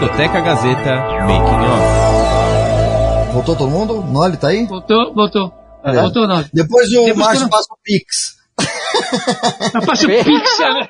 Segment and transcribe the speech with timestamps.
[0.00, 3.32] Discoteca Gazeta Making Off.
[3.34, 4.02] Voltou todo mundo?
[4.02, 4.64] Noli tá aí?
[4.64, 5.52] Voltou, voltou.
[5.84, 5.92] É.
[5.92, 6.48] Voltou, Noli.
[6.54, 8.36] Depois o Depois Márcio passa o Pix.
[9.74, 10.88] Eu passo o Pix, né?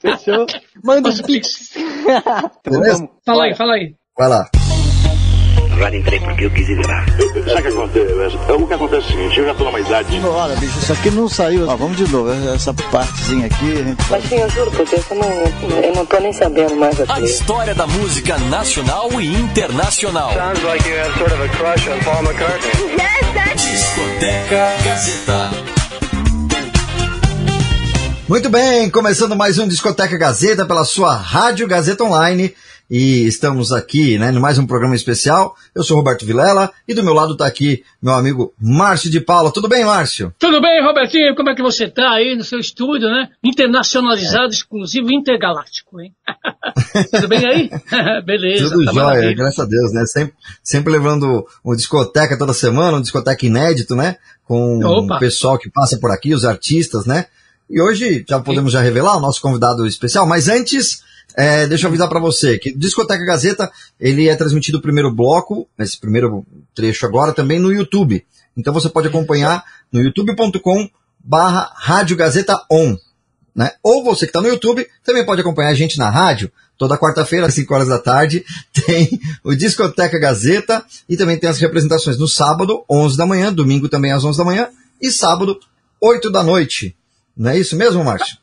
[0.00, 0.46] Fechou?
[0.84, 1.72] Manda os pix.
[2.64, 3.08] Beleza?
[3.24, 3.96] Fala aí, fala aí.
[4.16, 4.48] Vai lá.
[5.76, 7.04] Agora entrei porque eu quis entrar.
[7.10, 8.38] Sabe o que acontece?
[8.48, 10.20] É, O que acontece é o seguinte, eu já tô numa idade.
[10.24, 11.68] Olha, bicho, isso aqui não saiu.
[11.68, 12.30] Ó, vamos de novo.
[12.54, 16.06] Essa partezinha aqui, a gente Mas sim, eu juro por Deus, eu não, eu não
[16.06, 17.24] tô nem sabendo mais A aqui.
[17.24, 20.32] história da música nacional e internacional.
[20.32, 22.96] Sounds like you have sort of a crush on Paul McCartney.
[23.56, 25.50] Discoteca Gazeta.
[28.28, 32.52] Muito bem, começando mais um Discoteca Gazeta pela sua Rádio Gazeta Online.
[32.88, 35.56] E estamos aqui, né, no mais um programa especial.
[35.74, 39.52] Eu sou Roberto Vilela e do meu lado está aqui meu amigo Márcio de Paula.
[39.52, 40.32] Tudo bem, Márcio?
[40.38, 41.34] Tudo bem, Robertinho?
[41.34, 43.28] Como é que você tá aí no seu estúdio, né?
[43.42, 46.14] Internacionalizado, exclusivo, intergaláctico, hein?
[47.10, 47.70] Tudo bem aí?
[48.24, 48.70] Beleza.
[48.70, 49.34] Tudo tá jóia, maravilha.
[49.34, 50.06] graças a Deus, né?
[50.06, 54.16] Sempre, sempre levando uma discoteca toda semana, um discoteca inédito, né?
[54.44, 55.16] Com Opa.
[55.16, 57.26] o pessoal que passa por aqui, os artistas, né?
[57.68, 61.02] E hoje já podemos já revelar o nosso convidado especial, mas antes,
[61.36, 63.70] é, deixa eu avisar para você que Discoteca Gazeta,
[64.00, 68.24] ele é transmitido o primeiro bloco, esse primeiro trecho agora, também no YouTube.
[68.56, 70.88] Então você pode acompanhar no youtube.com
[71.22, 72.96] barra Rádio Gazeta On.
[73.54, 73.70] Né?
[73.82, 76.50] Ou você que está no YouTube, também pode acompanhar a gente na rádio.
[76.78, 78.44] Toda quarta-feira, às 5 horas da tarde,
[78.86, 83.88] tem o Discoteca Gazeta e também tem as representações no sábado, 11 da manhã, domingo
[83.88, 84.68] também às 11 da manhã
[85.00, 85.58] e sábado,
[86.00, 86.96] 8 da noite.
[87.36, 88.38] Não é isso mesmo, Márcio?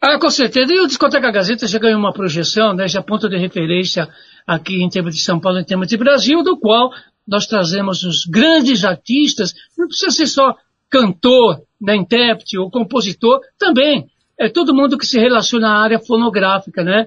[0.00, 0.72] Ah, com certeza.
[0.72, 4.08] E o Discoteca Gazeta já ganhou uma projeção, né, já ponto de referência
[4.46, 6.90] aqui em termos de São Paulo, em termos de Brasil, do qual
[7.26, 10.54] nós trazemos os grandes artistas, não precisa ser só
[10.88, 14.06] cantor, né, intérprete ou compositor, também.
[14.38, 17.06] É todo mundo que se relaciona à área fonográfica, né,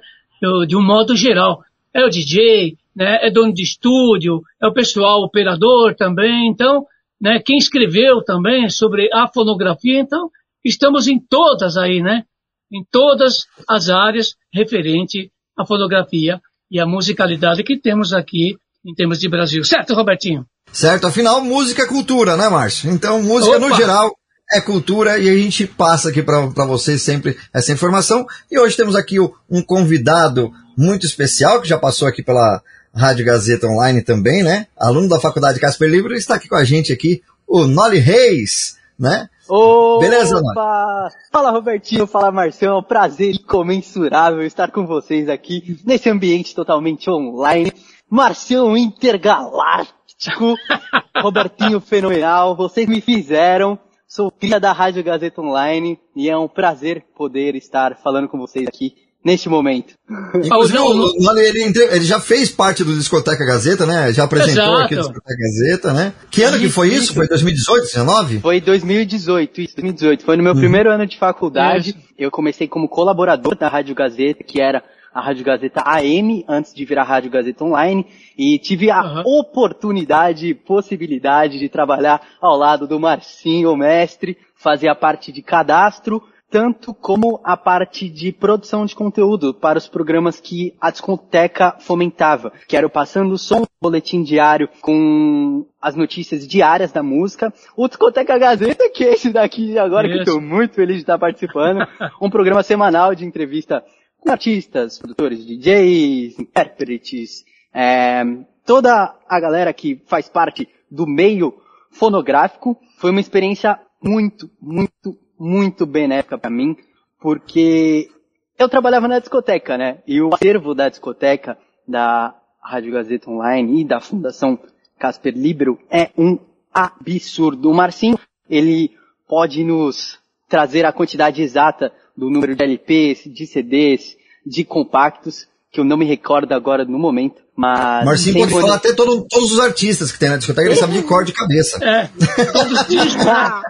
[0.67, 1.64] de um modo geral.
[1.94, 6.86] É o DJ, né, é dono de estúdio, é o pessoal operador também, então,
[7.19, 10.29] né, quem escreveu também sobre a fonografia, então,
[10.63, 12.25] estamos em todas aí, né,
[12.72, 16.40] em todas as áreas referente à fotografia
[16.70, 18.56] e à musicalidade que temos aqui
[18.86, 19.64] em termos de Brasil.
[19.64, 20.46] Certo, Robertinho?
[20.72, 21.06] Certo?
[21.06, 22.90] Afinal, música é cultura, né, Márcio?
[22.90, 23.68] Então, música Opa!
[23.68, 24.16] no geral
[24.52, 28.26] é cultura e a gente passa aqui para vocês sempre essa informação.
[28.50, 32.62] E hoje temos aqui um convidado muito especial que já passou aqui pela
[32.94, 34.68] Rádio Gazeta Online também, né?
[34.78, 39.30] Aluno da Faculdade Casper Libro, está aqui com a gente aqui, o Noli Reis, né?
[39.53, 40.06] Opa!
[40.06, 41.12] Beleza, mano?
[41.29, 42.07] Fala, Robertinho.
[42.07, 42.75] Fala, Marcião.
[42.75, 47.73] É um prazer incomensurável estar com vocês aqui nesse ambiente totalmente online.
[48.09, 50.56] Marcião intergaláctico.
[51.22, 52.56] Robertinho fenomenal.
[52.56, 53.78] Vocês me fizeram.
[54.07, 58.66] Sou cria da Rádio Gazeta Online e é um prazer poder estar falando com vocês
[58.66, 59.94] aqui neste momento.
[60.36, 64.12] Inclusive, o ele, ele já fez parte do Discoteca Gazeta, né?
[64.12, 64.82] Já apresentou Exato.
[64.82, 66.14] aqui o Discoteca Gazeta, né?
[66.30, 67.14] Que ano que foi Isso.
[67.14, 68.40] Foi 2018, 19?
[68.40, 70.26] Foi 2018, isso, 2018.
[70.26, 71.92] Foi no meu primeiro ano de faculdade.
[71.92, 72.00] Isso.
[72.18, 74.84] Eu comecei como colaborador da Rádio Gazeta, que era
[75.14, 78.06] a Rádio Gazeta AM, antes de virar Rádio Gazeta Online.
[78.38, 79.24] E tive a Aham.
[79.26, 85.42] oportunidade e possibilidade de trabalhar ao lado do Marcinho, o mestre, fazer a parte de
[85.42, 91.78] cadastro, tanto como a parte de produção de conteúdo para os programas que a discoteca
[91.79, 97.53] fomentava, que era o Passando o Som, boletim diário com as notícias diárias da música,
[97.75, 100.23] o Discoteca Gazeta, que é esse daqui agora que Isso.
[100.23, 101.88] estou muito feliz de estar participando,
[102.22, 103.81] um programa semanal de entrevista
[104.19, 108.23] com artistas, produtores, DJs, intérpretes, é,
[108.66, 111.56] toda a galera que faz parte do meio
[111.90, 112.78] fonográfico.
[112.97, 116.78] Foi uma experiência muito, muito, muito benéfica para mim,
[117.19, 118.12] porque
[118.59, 119.97] eu trabalhava na discoteca, né?
[120.06, 121.57] E o acervo da discoteca,
[121.88, 124.59] da Rádio Gazeta Online e da Fundação
[125.00, 126.38] Casper Libero é um
[126.72, 127.72] absurdo.
[127.72, 128.91] O Marcinho, ele
[129.28, 134.16] pode nos trazer a quantidade exata do número de LPs, de CDs,
[134.46, 138.03] de compactos, que eu não me recordo agora no momento, mas...
[138.06, 140.76] Marcinho sem pode poder- falar até todo- todos os artistas que tem na discoteca, ele
[140.76, 141.79] sabe de cor de cabeça.
[141.84, 142.09] É,
[142.52, 143.20] todos disco,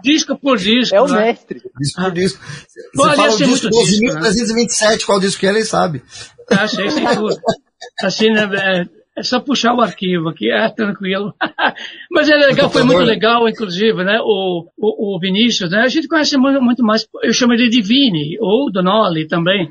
[0.03, 0.95] disco por disco.
[0.95, 1.25] É o né?
[1.25, 1.61] mestre.
[1.79, 2.43] Disco por disco.
[2.95, 4.21] Bom, Você fala o disco muito disco, né?
[4.21, 6.01] 12.327, qual disco que é, ele sabe.
[6.49, 7.37] Ah, sei, sei tudo.
[8.01, 8.85] Assim, né, é,
[9.19, 11.33] é só puxar o arquivo aqui, é tranquilo.
[12.11, 16.07] Mas é legal, foi muito legal, inclusive, né, o, o, o Vinícius, né, a gente
[16.07, 19.69] conhece muito, muito mais, eu chamo ele de Vini, ou Donoli também.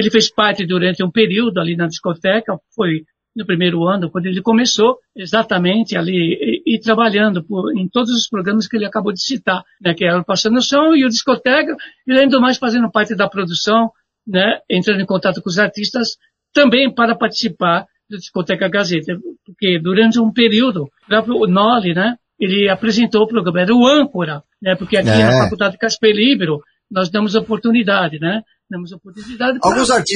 [0.00, 3.02] Ele fez parte durante um período ali na discoteca, foi
[3.36, 8.26] no primeiro ano, quando ele começou exatamente ali e, e trabalhando por, em todos os
[8.26, 11.08] programas que ele acabou de citar, né, que era o Passando o Som e o
[11.08, 11.76] Discoteca,
[12.06, 13.90] e do mais fazendo parte da produção,
[14.26, 16.16] né, entrando em contato com os artistas,
[16.52, 22.70] também para participar da Discoteca Gazeta, porque durante um período, o próprio Noli, né, ele
[22.70, 25.24] apresentou o programa, era o âncora, né, porque aqui É.
[25.24, 26.58] na Faculdade Casper Libero,
[26.90, 29.70] nós damos oportunidade, né, damos oportunidade para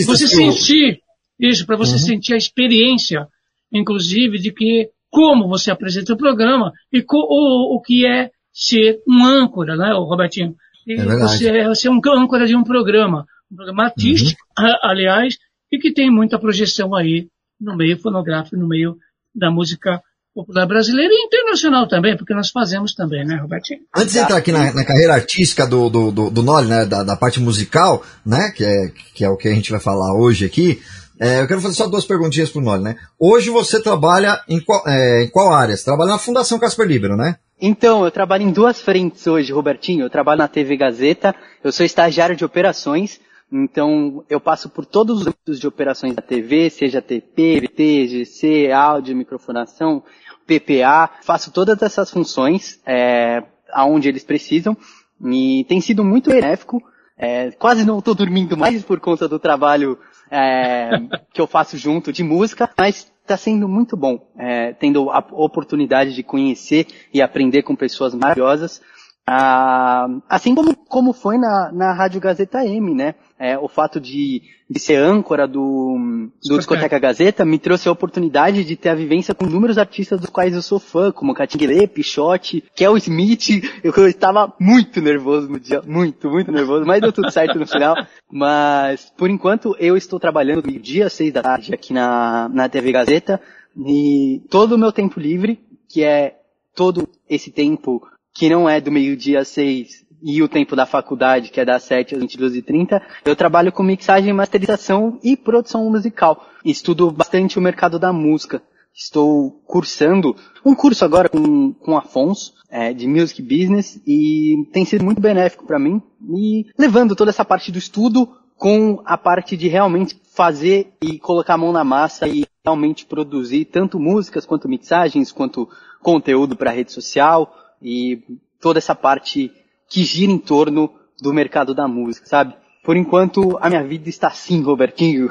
[0.07, 1.01] você sentir,
[1.39, 1.99] isso, para você Uhum.
[1.99, 3.27] sentir a experiência,
[3.73, 9.01] inclusive, de que, como você apresenta o programa e co, o, o que é ser
[9.09, 10.55] um âncora, né, Robertinho?
[10.87, 11.21] E É verdade.
[11.39, 14.67] você é ser um âncora de um programa, um programa artístico, Uhum.
[14.83, 15.37] aliás,
[15.73, 17.27] e que tem muita projeção aí
[17.61, 18.97] no meio fonográfico, no meio
[19.35, 20.01] da música
[20.35, 23.81] popular brasileira e internacional também, porque nós fazemos também, né, Robertinho?
[23.95, 27.05] Antes de entrar aqui na, na carreira artística do, do, do, do Noli, né, da,
[27.05, 30.45] da parte musical, né, que é, que é o que a gente vai falar hoje
[30.45, 30.83] aqui,
[31.21, 32.97] é, eu quero fazer só duas perguntinhas pro Noli, né?
[33.19, 35.77] Hoje você trabalha em qual, é, em qual área?
[35.77, 37.37] Você trabalha na Fundação Casper Libero, né?
[37.61, 40.05] Então, eu trabalho em duas frentes hoje, Robertinho.
[40.05, 41.33] Eu trabalho na TV Gazeta,
[41.63, 43.21] eu sou estagiário de operações,
[43.57, 48.73] então eu passo por todos os âmbitos de operações da TV, seja TP, VT, GC,
[48.73, 50.03] áudio, microfonação,
[50.45, 54.77] PPA, faço todas essas funções é, aonde eles precisam
[55.25, 56.83] e tem sido muito benéfico.
[57.17, 59.97] É, quase não estou dormindo mais por conta do trabalho
[60.29, 60.91] é,
[61.33, 66.13] que eu faço junto de música, mas está sendo muito bom, é, tendo a oportunidade
[66.13, 68.83] de conhecer e aprender com pessoas maravilhosas.
[69.27, 73.15] Ah, assim como, como foi na, na Rádio Gazeta M, né?
[73.45, 78.65] É, o fato de, de ser âncora do, do Discoteca Gazeta me trouxe a oportunidade
[78.65, 82.65] de ter a vivência com inúmeros artistas dos quais eu sou fã, como Catinguele, Pichote,
[82.75, 83.63] Kel Smith.
[83.85, 87.67] Eu, eu estava muito nervoso no dia, muito, muito nervoso, mas deu tudo certo no
[87.67, 87.95] final.
[88.33, 93.39] Mas, por enquanto, eu estou trabalhando meio-dia, seis da tarde, aqui na, na TV Gazeta,
[93.77, 96.39] e todo o meu tempo livre, que é
[96.75, 98.01] todo esse tempo
[98.33, 101.83] que não é do meio-dia às seis e o tempo da faculdade, que é das
[101.83, 106.49] sete às 22h30, eu trabalho com mixagem, masterização e produção musical.
[106.65, 108.63] Estudo bastante o mercado da música.
[108.95, 110.35] Estou cursando
[110.65, 115.67] um curso agora com, com Afonso, é, de Music Business, e tem sido muito benéfico
[115.67, 116.01] para mim,
[116.31, 118.27] e levando toda essa parte do estudo
[118.57, 123.67] com a parte de realmente fazer e colocar a mão na massa e realmente produzir
[123.67, 125.69] tanto músicas quanto mixagens, quanto
[126.01, 128.23] conteúdo para rede social, e
[128.59, 129.53] toda essa parte
[129.89, 130.91] que gira em torno
[131.21, 132.55] do mercado da música, sabe?
[132.85, 135.31] Por enquanto, a minha vida está assim, Robertinho.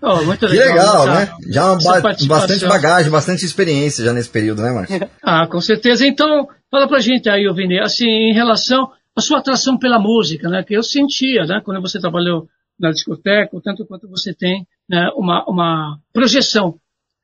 [0.00, 0.68] Oh, muito Que legal,
[1.04, 1.36] legal, essa- né?
[1.50, 5.10] Já ba- bastante bagagem, bastante experiência já nesse período, né, Márcio?
[5.22, 6.06] Ah, com certeza.
[6.06, 10.62] Então, fala pra gente aí, Vini, assim, em relação à sua atração pela música, né?
[10.62, 11.60] Que eu sentia, né?
[11.64, 12.46] Quando você trabalhou
[12.78, 16.76] na discoteca, o tanto quanto você tem né, uma, uma projeção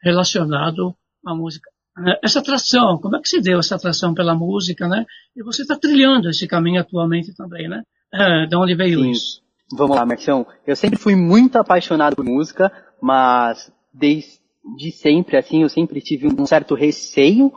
[0.02, 0.94] relacionado
[1.26, 1.70] à música.
[1.96, 2.16] Né?
[2.22, 5.04] Essa atração, como é que se deu essa atração pela música, né?
[5.36, 7.82] E você está trilhando esse caminho atualmente também, né?
[8.12, 9.10] É, de onde veio Sim.
[9.10, 9.42] isso?
[9.72, 10.46] Vamos lá, Marcião.
[10.66, 16.44] Eu sempre fui muito apaixonado por música, mas desde sempre, assim, eu sempre tive um
[16.44, 17.52] certo receio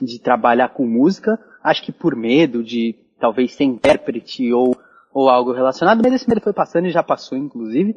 [0.00, 1.38] de trabalhar com música.
[1.62, 4.74] Acho que por medo de talvez ser intérprete ou,
[5.12, 7.94] ou algo relacionado, mas esse medo foi passando e já passou, inclusive.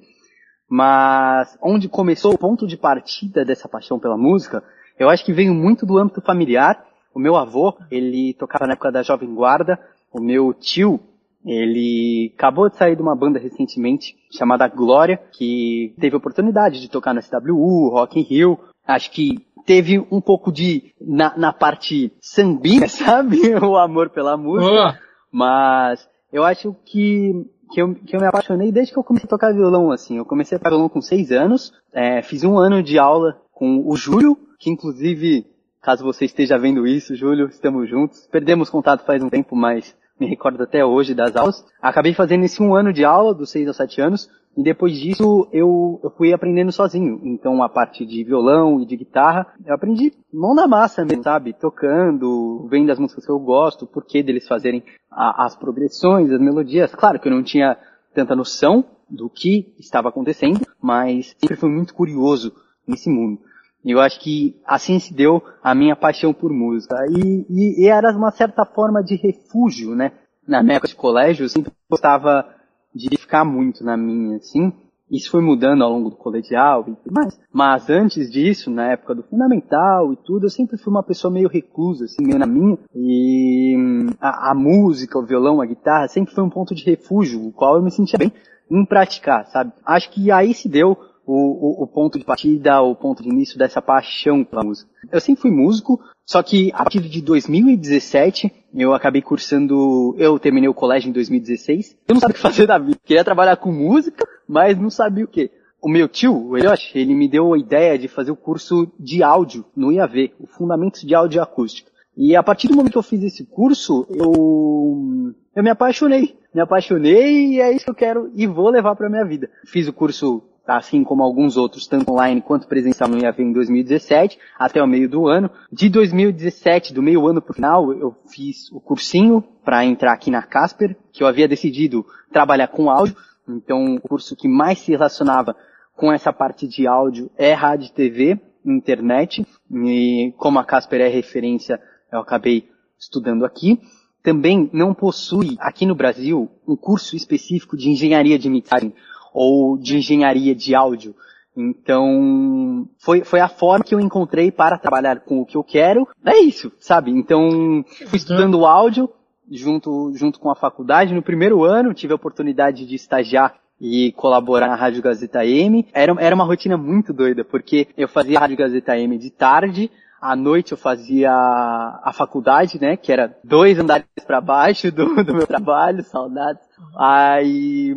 [0.69, 4.62] Mas onde começou o ponto de partida dessa paixão pela música,
[4.98, 6.84] eu acho que veio muito do âmbito familiar.
[7.13, 9.80] O meu avô, ele tocava na época da Jovem Guarda.
[10.12, 11.00] O meu tio,
[11.45, 17.13] ele acabou de sair de uma banda recentemente chamada Glória, que teve oportunidade de tocar
[17.13, 18.60] na SWU, Rock in Rio.
[18.88, 23.38] Acho que teve um pouco de, na, na parte sanguínea, sabe?
[23.56, 24.72] o amor pela música.
[24.72, 25.00] Boa!
[25.32, 27.32] Mas eu acho que,
[27.72, 30.17] que, eu, que eu me apaixonei desde que eu comecei a tocar violão, assim.
[30.17, 33.84] Eu comecei a tocar violão com seis anos, é, fiz um ano de aula com
[33.86, 35.46] o Júlio, que inclusive,
[35.82, 38.27] caso você esteja vendo isso, Júlio, estamos juntos.
[38.32, 41.65] Perdemos contato faz um tempo, mas me recordo até hoje das aulas.
[41.82, 45.50] Acabei fazendo esse um ano de aula, dos seis aos sete anos, e depois disso
[45.51, 47.20] eu, eu fui aprendendo sozinho.
[47.24, 51.51] Então a parte de violão e de guitarra, eu aprendi mão na massa mesmo, sabe?
[51.53, 56.39] Tocando, vendo as músicas que eu gosto, o porquê deles fazerem a- as progressões, as
[56.39, 56.96] melodias.
[56.96, 57.77] Claro que eu não tinha
[58.13, 62.53] tanta noção do que estava acontecendo, mas sempre fui muito curioso
[62.88, 63.41] nesse mundo.
[63.86, 66.96] Eu acho que assim se deu a minha paixão por música.
[67.10, 70.12] E, e, e era uma certa forma de refúgio, né?
[70.48, 72.46] Na minha época de colégio, eu sempre gostava
[72.94, 74.72] de ficar muito na minha, assim.
[75.12, 77.40] Isso foi mudando ao longo do colegial e tudo mais.
[77.52, 81.48] Mas antes disso, na época do fundamental e tudo, eu sempre fui uma pessoa meio
[81.48, 82.78] reclusa, assim, meio na minha.
[82.96, 83.75] E
[84.20, 87.75] a, a música, o violão, a guitarra, sempre foi um ponto de refúgio, o qual
[87.75, 88.32] eu me sentia bem
[88.72, 89.72] em praticar, sabe?
[89.86, 93.58] Acho que aí se deu o, o, o ponto de partida, o ponto de início
[93.58, 94.89] dessa paixão pela música.
[95.12, 100.70] Eu sempre fui músico, só que a partir de 2017 eu acabei cursando, eu terminei
[100.70, 101.98] o colégio em 2016.
[102.08, 103.00] Eu não sabia o que fazer da vida.
[103.03, 105.51] Queria trabalhar com música, mas não sabia o que.
[105.82, 109.22] o meu tio, o Eliot, ele me deu a ideia de fazer o curso de
[109.22, 111.92] áudio no IAV, o Fundamentos de Áudio e Acústica.
[112.15, 116.38] E a partir do momento que eu fiz esse curso, eu, eu me apaixonei.
[116.53, 119.50] Me apaixonei e é isso que eu quero e vou levar para minha vida.
[119.65, 124.39] Fiz o curso, assim como alguns outros, tanto online quanto presencial no IAV em 2017,
[124.58, 125.50] até o meio do ano.
[125.72, 130.41] De 2017, do meio ano pro final, eu fiz o cursinho para entrar aqui na
[130.41, 133.15] Casper, que eu havia decidido trabalhar com áudio.
[133.48, 135.55] Então, o curso que mais se relacionava
[135.96, 139.46] com essa parte de áudio é rádio TV, internet.
[139.72, 141.79] E como a Casper é referência
[142.12, 143.79] eu acabei estudando aqui.
[144.22, 148.93] Também não possui aqui no Brasil um curso específico de engenharia de mixagem
[149.34, 151.16] ou de engenharia de áudio.
[151.56, 156.08] Então, foi, foi a forma que eu encontrei para trabalhar com o que eu quero.
[156.25, 157.12] É isso, sabe?
[157.12, 159.10] Então, fui estudando áudio
[159.50, 161.13] junto, junto com a faculdade.
[161.13, 165.86] No primeiro ano, tive a oportunidade de estagiar e colaborar na Rádio Gazeta M.
[165.94, 169.92] Era, era uma rotina muito doida, porque eu fazia a Rádio Gazeta M de tarde,
[170.22, 172.96] à noite eu fazia a faculdade, né?
[172.96, 176.63] Que era dois andares para baixo do, do meu trabalho, saudades.
[176.98, 177.94] Aí,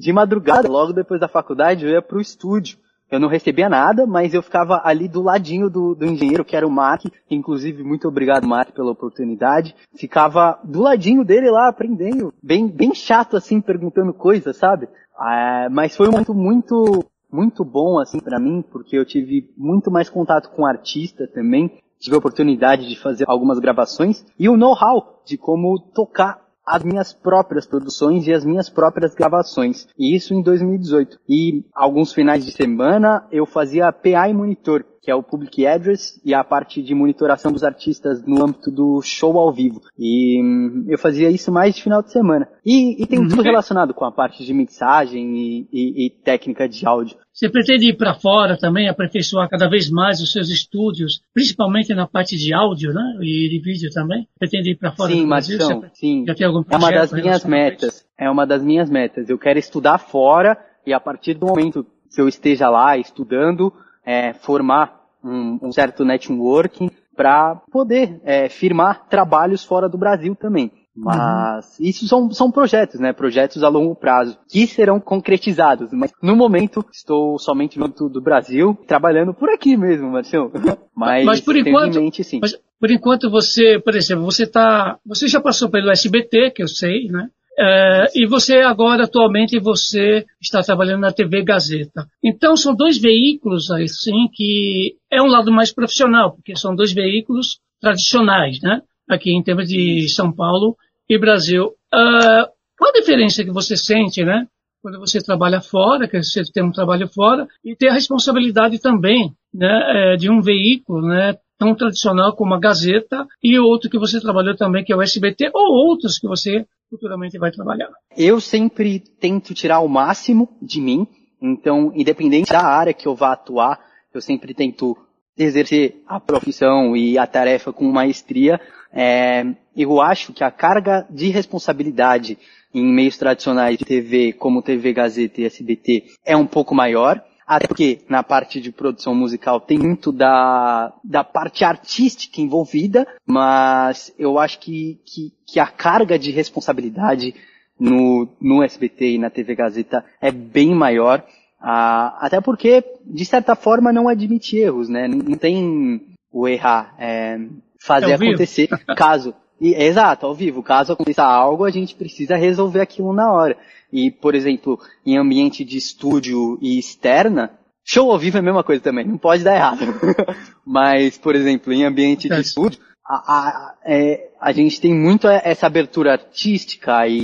[0.00, 2.78] de madrugada, logo depois da faculdade, eu ia pro estúdio.
[3.10, 6.66] Eu não recebia nada, mas eu ficava ali do ladinho do, do engenheiro, que era
[6.66, 7.04] o Mark.
[7.28, 9.74] Inclusive, muito obrigado, Mark, pela oportunidade.
[9.96, 12.32] Ficava do ladinho dele lá, aprendendo.
[12.40, 14.88] Bem, bem chato, assim, perguntando coisas, sabe?
[15.18, 19.88] Ah, mas foi um momento muito muito bom assim para mim, porque eu tive muito
[19.88, 25.22] mais contato com artista também, tive a oportunidade de fazer algumas gravações e o know-how
[25.24, 26.40] de como tocar
[26.70, 29.88] as minhas próprias produções e as minhas próprias gravações.
[29.98, 31.18] E isso em 2018.
[31.28, 36.20] E alguns finais de semana eu fazia PA e monitor que é o Public Address
[36.24, 39.80] e a parte de monitoração dos artistas no âmbito do show ao vivo.
[39.98, 42.46] E hum, eu fazia isso mais de final de semana.
[42.64, 43.42] E, e tem tudo uhum.
[43.42, 47.16] relacionado com a parte de mixagem e, e, e técnica de áudio.
[47.32, 52.06] Você pretende ir para fora também, aperfeiçoar cada vez mais os seus estudos, principalmente na
[52.06, 53.18] parte de áudio, né?
[53.22, 54.28] E de vídeo também?
[54.38, 55.58] Pretende ir para fora sim, do Brasil?
[55.58, 58.06] Marcião, sim, Já tem algum É uma das minhas metas.
[58.18, 59.30] É uma das minhas metas.
[59.30, 63.72] Eu quero estudar fora e a partir do momento que eu esteja lá estudando,
[64.10, 70.72] é, formar um, um, certo networking para poder é, firmar trabalhos fora do Brasil também.
[70.96, 71.86] Mas uhum.
[71.86, 73.12] isso são, são projetos, né?
[73.12, 75.92] Projetos a longo prazo, que serão concretizados.
[75.92, 80.50] Mas no momento estou somente no do Brasil, trabalhando por aqui mesmo, Marcião.
[80.92, 82.40] Mas, mas por enquanto, sim.
[82.42, 86.68] Mas por enquanto você, por exemplo, você tá, você já passou pelo SBT, que eu
[86.68, 87.30] sei, né?
[87.58, 92.06] É, e você agora, atualmente, você está trabalhando na TV Gazeta.
[92.24, 97.58] Então, são dois veículos, assim, que é um lado mais profissional, porque são dois veículos
[97.80, 98.82] tradicionais, né?
[99.08, 100.76] Aqui em termos de São Paulo
[101.08, 101.66] e Brasil.
[101.92, 102.46] Uh,
[102.78, 104.46] qual a diferença que você sente, né?
[104.82, 109.34] Quando você trabalha fora, que você tem um trabalho fora, e tem a responsabilidade também,
[109.52, 114.18] né, é, de um veículo, né, tão tradicional como a Gazeta e outro que você
[114.18, 117.88] trabalhou também, que é o SBT, ou outros que você futuramente vai trabalhar.
[118.16, 121.06] Eu sempre tento tirar o máximo de mim,
[121.40, 123.80] então, independente da área que eu vá atuar,
[124.12, 124.96] eu sempre tento
[125.38, 128.60] exercer a profissão e a tarefa com maestria.
[128.92, 132.36] É, eu acho que a carga de responsabilidade
[132.74, 137.22] em meios tradicionais de TV, como TV Gazeta e SBT, é um pouco maior.
[137.50, 144.14] Até porque na parte de produção musical tem muito da, da parte artística envolvida, mas
[144.16, 147.34] eu acho que, que, que a carga de responsabilidade
[147.76, 151.24] no, no SBT e na TV Gazeta é bem maior.
[151.60, 155.08] Ah, até porque, de certa forma, não admite erros, né?
[155.08, 157.36] Não tem o errar, é,
[157.84, 159.34] fazer é acontecer caso.
[159.60, 160.62] E, exato, ao vivo.
[160.62, 163.56] Caso aconteça algo, a gente precisa resolver aquilo na hora.
[163.92, 167.50] E, por exemplo, em ambiente de estúdio e externa,
[167.84, 169.80] show ao vivo é a mesma coisa também, não pode dar errado.
[170.64, 172.40] Mas, por exemplo, em ambiente de é.
[172.40, 177.22] estúdio, a, a, é, a gente tem muito essa abertura artística e,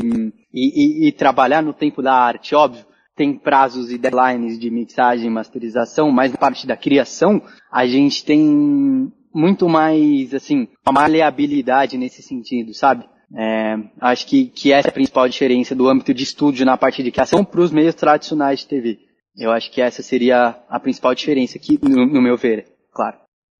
[0.52, 2.84] e, e, e trabalhar no tempo da arte, óbvio
[3.16, 8.22] tem prazos e deadlines de mixagem e masterização, mas na parte da criação, a gente
[8.22, 13.04] tem muito mais, assim, uma maleabilidade nesse sentido, sabe?
[13.36, 17.02] É, acho que, que essa é a principal diferença do âmbito de estúdio na parte
[17.02, 18.98] de criação para os meios tradicionais de TV.
[19.36, 23.16] Eu acho que essa seria a principal diferença aqui, no, no meu ver, claro.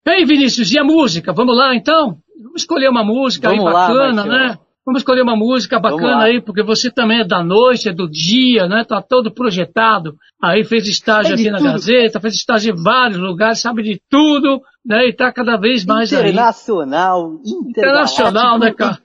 [0.07, 1.33] Ei, Vinícius, e a música?
[1.33, 2.19] Vamos lá, então?
[2.41, 4.59] Vamos escolher uma música Vamos aí bacana, lá, né?
[4.87, 8.69] Vamos escolher uma música bacana aí, porque você também é da noite, é do dia,
[8.69, 8.85] né?
[8.85, 10.15] Tá todo projetado.
[10.41, 15.09] Aí fez estágio aqui na Gazeta, fez estágio em vários lugares, sabe de tudo, né?
[15.09, 17.53] E tá cada vez mais internacional, aí.
[17.69, 18.99] Internacional, internacional, né, cara?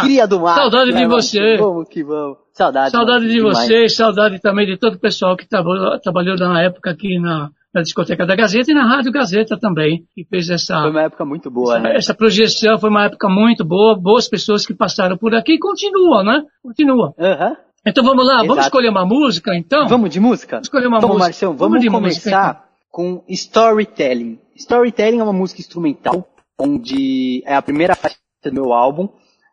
[0.00, 0.54] Cria do mar.
[0.54, 1.56] Saudade de você.
[1.56, 2.38] Vamos que vamos.
[2.52, 2.90] Saudade.
[2.90, 3.58] Saudade de demais.
[3.58, 7.82] vocês, saudade também de todo o pessoal que trabalhou, trabalhou na época aqui na, na
[7.82, 11.50] discoteca da Gazeta e na Rádio Gazeta também, que fez essa, Foi uma época muito
[11.50, 11.96] boa, essa, né?
[11.96, 16.24] essa projeção, foi uma época muito boa, boas pessoas que passaram por aqui e continuam,
[16.24, 16.42] né?
[16.62, 17.14] Continuam.
[17.18, 17.56] Aham.
[17.86, 18.66] Então vamos lá, vamos Exato.
[18.66, 19.86] escolher uma música então?
[19.86, 20.56] Vamos de música?
[20.56, 21.26] Vamos escolher uma Vamos, música.
[21.26, 22.62] Marcião, vamos, de começar música, então.
[22.90, 24.38] com Storytelling.
[24.58, 29.08] Storytelling é uma música instrumental, onde é a primeira faixa do meu álbum.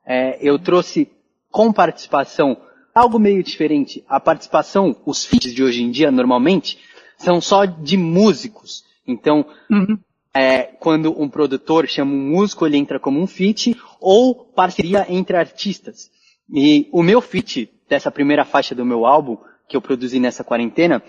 [0.06, 1.10] É, eu trouxe
[1.52, 2.58] com participação
[2.94, 4.04] algo meio diferente.
[4.10, 6.80] A participação, os feats de hoje em dia, normalmente,
[7.18, 8.84] são só de músicos.
[9.08, 10.00] Então, Uhum.
[10.34, 15.38] é, quando um produtor chama um músico, ele entra como um feat, ou parceria entre
[15.38, 16.10] artistas.
[16.52, 21.02] E o meu feat dessa primeira faixa do meu álbum, que eu produzi nessa quarentena,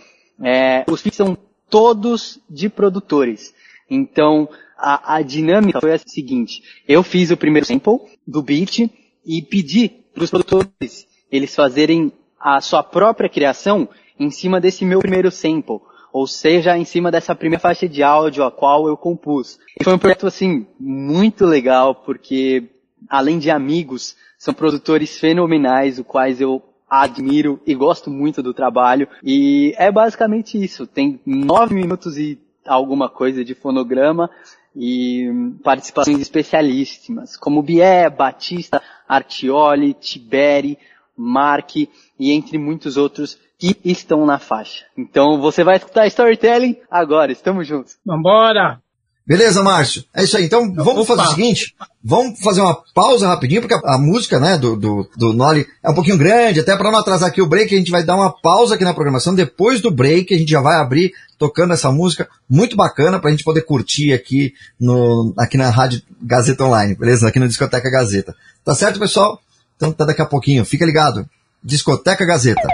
[0.42, 1.36] é, os feats são
[1.70, 3.54] todos de produtores.
[3.88, 8.90] Então, a, a dinâmica foi a seguinte, eu fiz o primeiro sample do beat
[9.24, 13.88] e pedi para os produtores eles fazerem a sua própria criação
[14.18, 15.80] em cima desse meu primeiro sample
[16.12, 19.58] ou seja, em cima dessa primeira faixa de áudio a qual eu compus.
[19.78, 22.70] E foi um projeto assim muito legal porque
[23.08, 29.08] além de amigos, são produtores fenomenais, os quais eu admiro e gosto muito do trabalho.
[29.22, 30.86] E é basicamente isso.
[30.86, 34.30] Tem nove minutos e alguma coisa de fonograma
[34.74, 35.30] e
[35.64, 40.78] participações especialíssimas, como Bié, Batista, Artioli, Tiberi,
[41.16, 41.88] Mark e
[42.32, 44.84] entre muitos outros que estão na faixa.
[44.96, 47.98] Então você vai escutar Storytelling agora, estamos juntos.
[48.04, 48.82] Vambora!
[49.26, 50.04] Beleza, Márcio?
[50.14, 50.44] É isso aí.
[50.44, 54.56] Então vamos fazer o seguinte: vamos fazer uma pausa rapidinho, porque a, a música né,
[54.56, 57.74] do, do, do Noli é um pouquinho grande, até para não atrasar aqui o break,
[57.74, 59.34] a gente vai dar uma pausa aqui na programação.
[59.34, 63.32] Depois do break, a gente já vai abrir tocando essa música muito bacana para a
[63.32, 67.26] gente poder curtir aqui, no, aqui na Rádio Gazeta Online, beleza?
[67.26, 68.34] Aqui no Discoteca Gazeta.
[68.64, 69.40] Tá certo, pessoal?
[69.76, 70.64] Então tá daqui a pouquinho.
[70.64, 71.28] Fica ligado.
[71.62, 72.68] Discoteca Gazeta.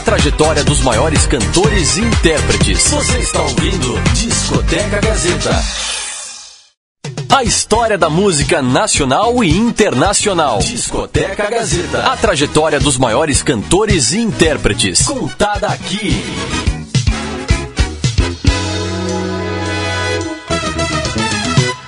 [0.00, 2.88] A trajetória dos maiores cantores e intérpretes.
[2.88, 5.50] Você está ouvindo Discoteca Gazeta.
[7.28, 10.58] A história da música nacional e internacional.
[10.60, 12.02] Discoteca Gazeta.
[12.10, 15.02] A trajetória dos maiores cantores e intérpretes.
[15.02, 16.24] Contada aqui.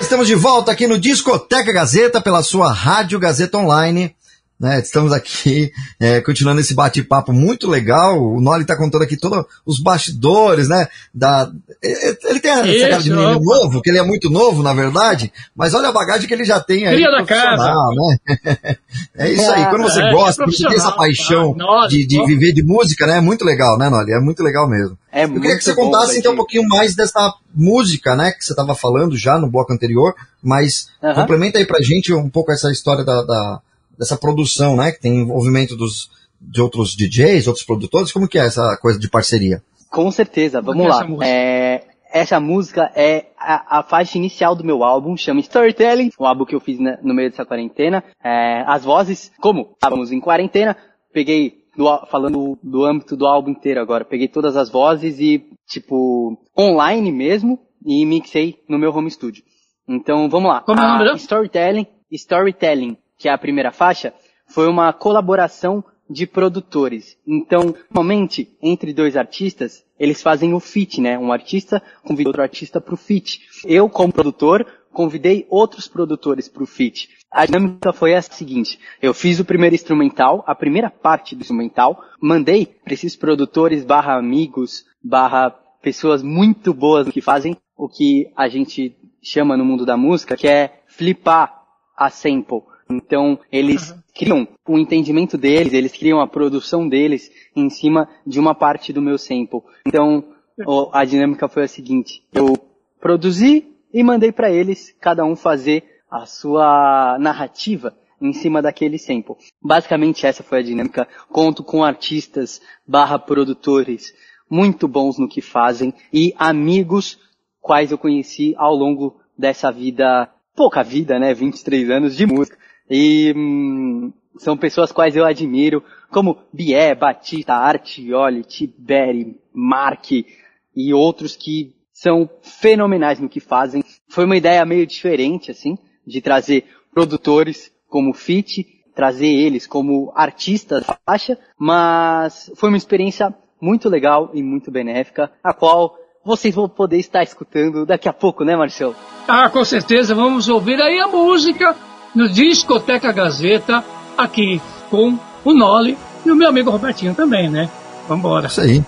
[0.02, 4.14] Estamos de volta aqui no Discoteca Gazeta pela sua Rádio Gazeta Online.
[4.62, 8.16] Né, estamos aqui é, continuando esse bate-papo muito legal.
[8.22, 10.86] O Noli está contando aqui todos os bastidores, né?
[11.12, 11.50] Da,
[11.82, 13.44] ele tem essa Isso, cara de menino opa.
[13.44, 16.60] novo, que ele é muito novo, na verdade, mas olha a bagagem que ele já
[16.60, 16.94] tem aí.
[16.94, 18.76] Cria da profissional, Né?
[19.18, 19.66] é isso aí.
[19.68, 21.58] Quando você É, gosta, é você tem essa paixão tá?
[21.64, 23.18] Nossa, de, de viver de música, né?
[23.18, 24.12] É muito legal, né, Noli?
[24.12, 24.96] É muito legal mesmo.
[25.10, 28.52] É Eu queria que você contasse então um pouquinho mais dessa música, né, que você
[28.52, 31.14] estava falando já no bloco anterior, mas Aham.
[31.16, 33.60] complementa aí pra gente um pouco essa história da, da-
[33.98, 38.46] dessa produção, né, que tem envolvimento dos, de outros DJs, outros produtores, como que é
[38.46, 39.62] essa coisa de parceria?
[39.90, 40.96] Com certeza, vamos lá.
[40.96, 41.26] essa música?
[41.26, 46.44] É, essa música é a, a faixa inicial do meu álbum, chama Storytelling, o álbum
[46.44, 48.04] que eu fiz né, no meio dessa quarentena.
[48.22, 50.76] É, as vozes, como estávamos em quarentena,
[51.12, 56.38] peguei, do falando do âmbito do álbum inteiro agora, peguei todas as vozes e, tipo,
[56.58, 59.42] online mesmo, e mixei no meu home studio.
[59.88, 60.60] Então, vamos lá.
[60.60, 61.16] Como é o nome A dela?
[61.16, 64.12] Storytelling, Storytelling, que é a primeira faixa,
[64.46, 67.16] foi uma colaboração de produtores.
[67.24, 71.16] Então, normalmente, entre dois artistas, eles fazem o feat, né?
[71.16, 73.40] Um artista convida outro artista para o feat.
[73.64, 77.08] Eu, como produtor, convidei outros produtores para o feat.
[77.30, 82.04] A dinâmica foi a seguinte, eu fiz o primeiro instrumental, a primeira parte do instrumental,
[82.20, 85.48] mandei para esses produtores barra amigos, barra
[85.80, 90.46] pessoas muito boas que fazem o que a gente chama no mundo da música, que
[90.46, 91.62] é flipar
[91.96, 92.71] a sample.
[92.96, 98.54] Então, eles criam o entendimento deles, eles criam a produção deles em cima de uma
[98.54, 99.60] parte do meu sample.
[99.86, 100.24] Então,
[100.66, 102.54] o- a dinâmica foi a seguinte, eu
[103.00, 109.34] produzi e mandei para eles, cada um fazer a sua narrativa em cima daquele sample.
[109.60, 111.08] Basicamente essa foi a dinâmica.
[111.30, 114.14] Conto com artistas barra produtores
[114.48, 117.18] muito bons no que fazem e amigos
[117.60, 121.32] quais eu conheci ao longo dessa vida, pouca vida, né?
[121.34, 122.56] 23 anos de música.
[122.90, 131.36] E hum, são pessoas quais eu admiro, como Bié, Batista, Artioli, Tiberi, Mark e outros
[131.36, 133.84] que são fenomenais no que fazem.
[134.08, 140.84] Foi uma ideia meio diferente, assim, de trazer produtores como Fit, trazer eles como artistas
[140.84, 146.68] da faixa, mas foi uma experiência muito legal e muito benéfica, a qual vocês vão
[146.68, 148.94] poder estar escutando daqui a pouco, né, Marcelo?
[149.26, 151.76] Ah, com certeza, vamos ouvir aí a música
[152.14, 153.84] no Discoteca Gazeta,
[154.16, 157.68] aqui com o Noli e o meu amigo Robertinho também, né?
[158.08, 158.46] Vambora.
[158.46, 158.82] Isso aí.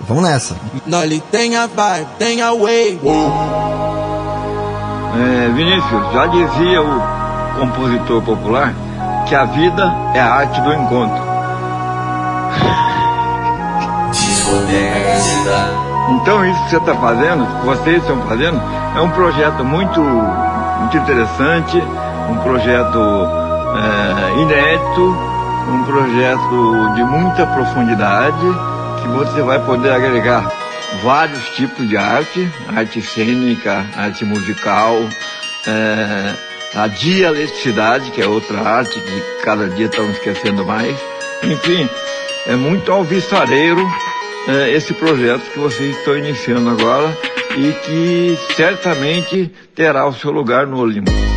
[0.00, 0.56] Vamos nessa.
[0.86, 3.00] Noli tem a vibe, tem a way.
[5.16, 8.74] É, Vinícius, já dizia o compositor popular
[9.26, 9.82] que a vida
[10.14, 11.28] é a arte do encontro.
[16.10, 18.60] Então isso que você está fazendo, que vocês estão fazendo,
[18.96, 21.82] é um projeto muito, muito interessante,
[22.28, 23.28] um projeto
[23.76, 25.16] é, inédito,
[25.68, 28.46] um projeto de muita profundidade,
[29.00, 30.50] que você vai poder agregar
[31.02, 34.96] vários tipos de arte, arte cênica, arte musical,
[35.66, 36.34] é,
[36.74, 40.96] a dialeticidade, que é outra arte que cada dia estamos esquecendo mais.
[41.42, 41.88] Enfim,
[42.46, 43.86] é muito alvissareiro
[44.48, 47.16] é, esse projeto que vocês estão iniciando agora
[47.56, 51.27] e que certamente terá o seu lugar no Olimpo.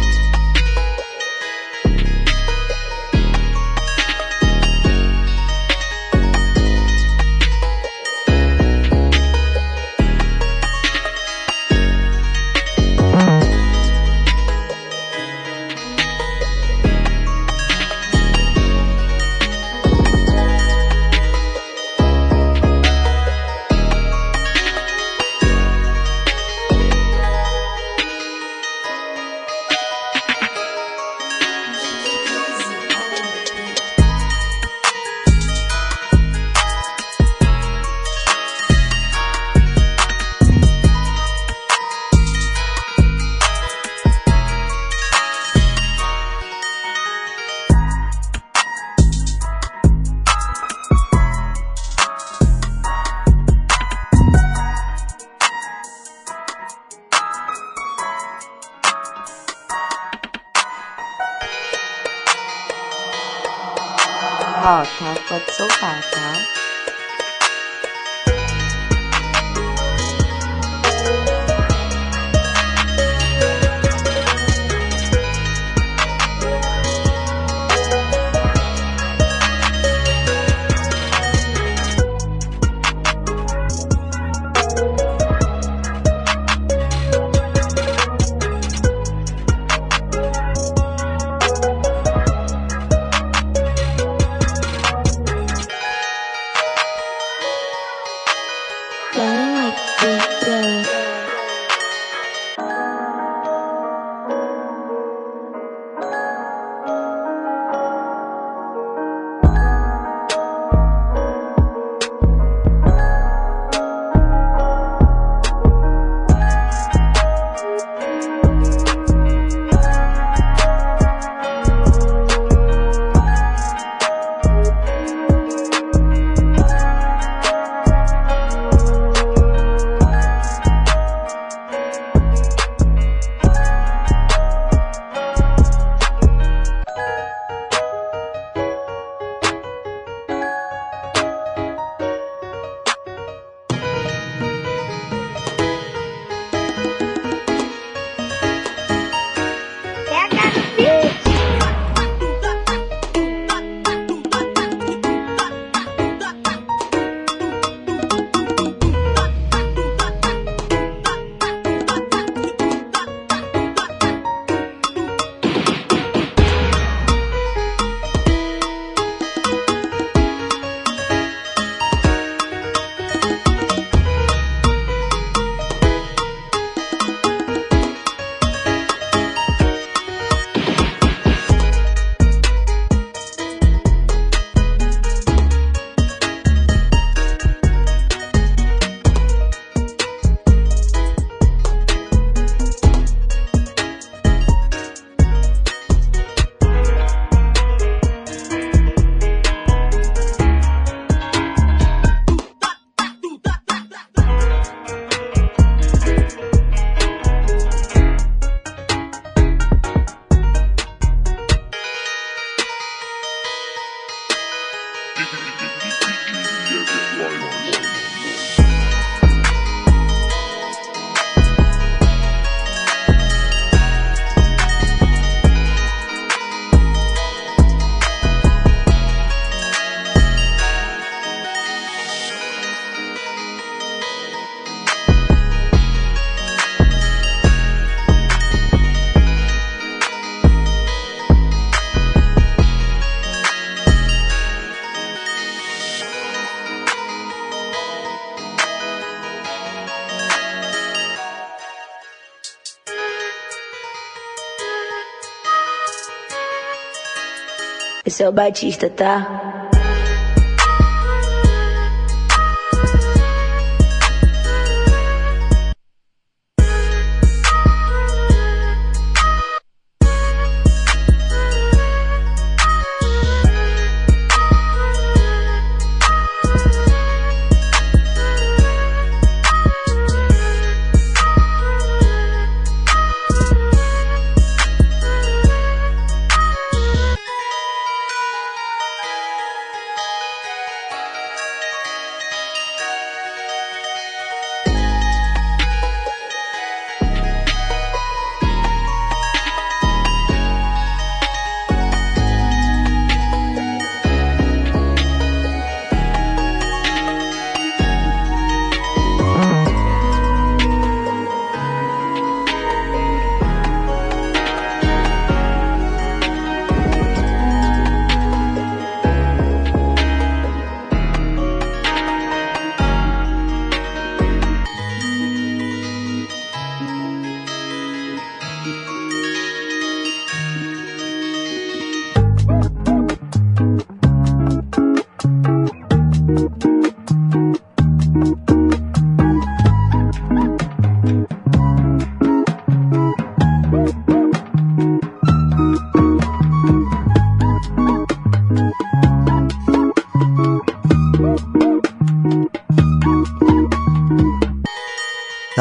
[258.31, 259.40] Batista, tá?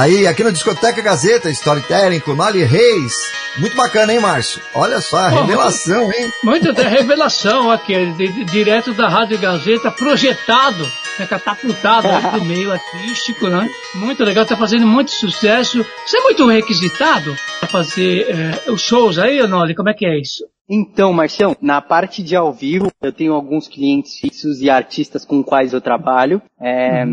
[0.00, 3.12] Tá aí, aqui no Discoteca Gazeta, Storytelling com Nali Reis.
[3.58, 4.62] Muito bacana, hein, Márcio?
[4.74, 6.32] Olha só, a revelação, hein?
[6.42, 10.82] Muito da revelação aqui, de- de- direto da Rádio Gazeta, projetado,
[11.18, 13.68] né, catapultado aí pro meio artístico, né?
[13.94, 15.84] Muito legal, tá fazendo muito sucesso.
[16.06, 19.74] Você é muito requisitado para fazer eh, os shows aí, Noli?
[19.74, 20.44] Como é que é isso?
[20.66, 25.42] Então, Marcião, na parte de ao vivo, eu tenho alguns clientes fixos e artistas com
[25.44, 26.40] quais eu trabalho.
[26.58, 27.04] é,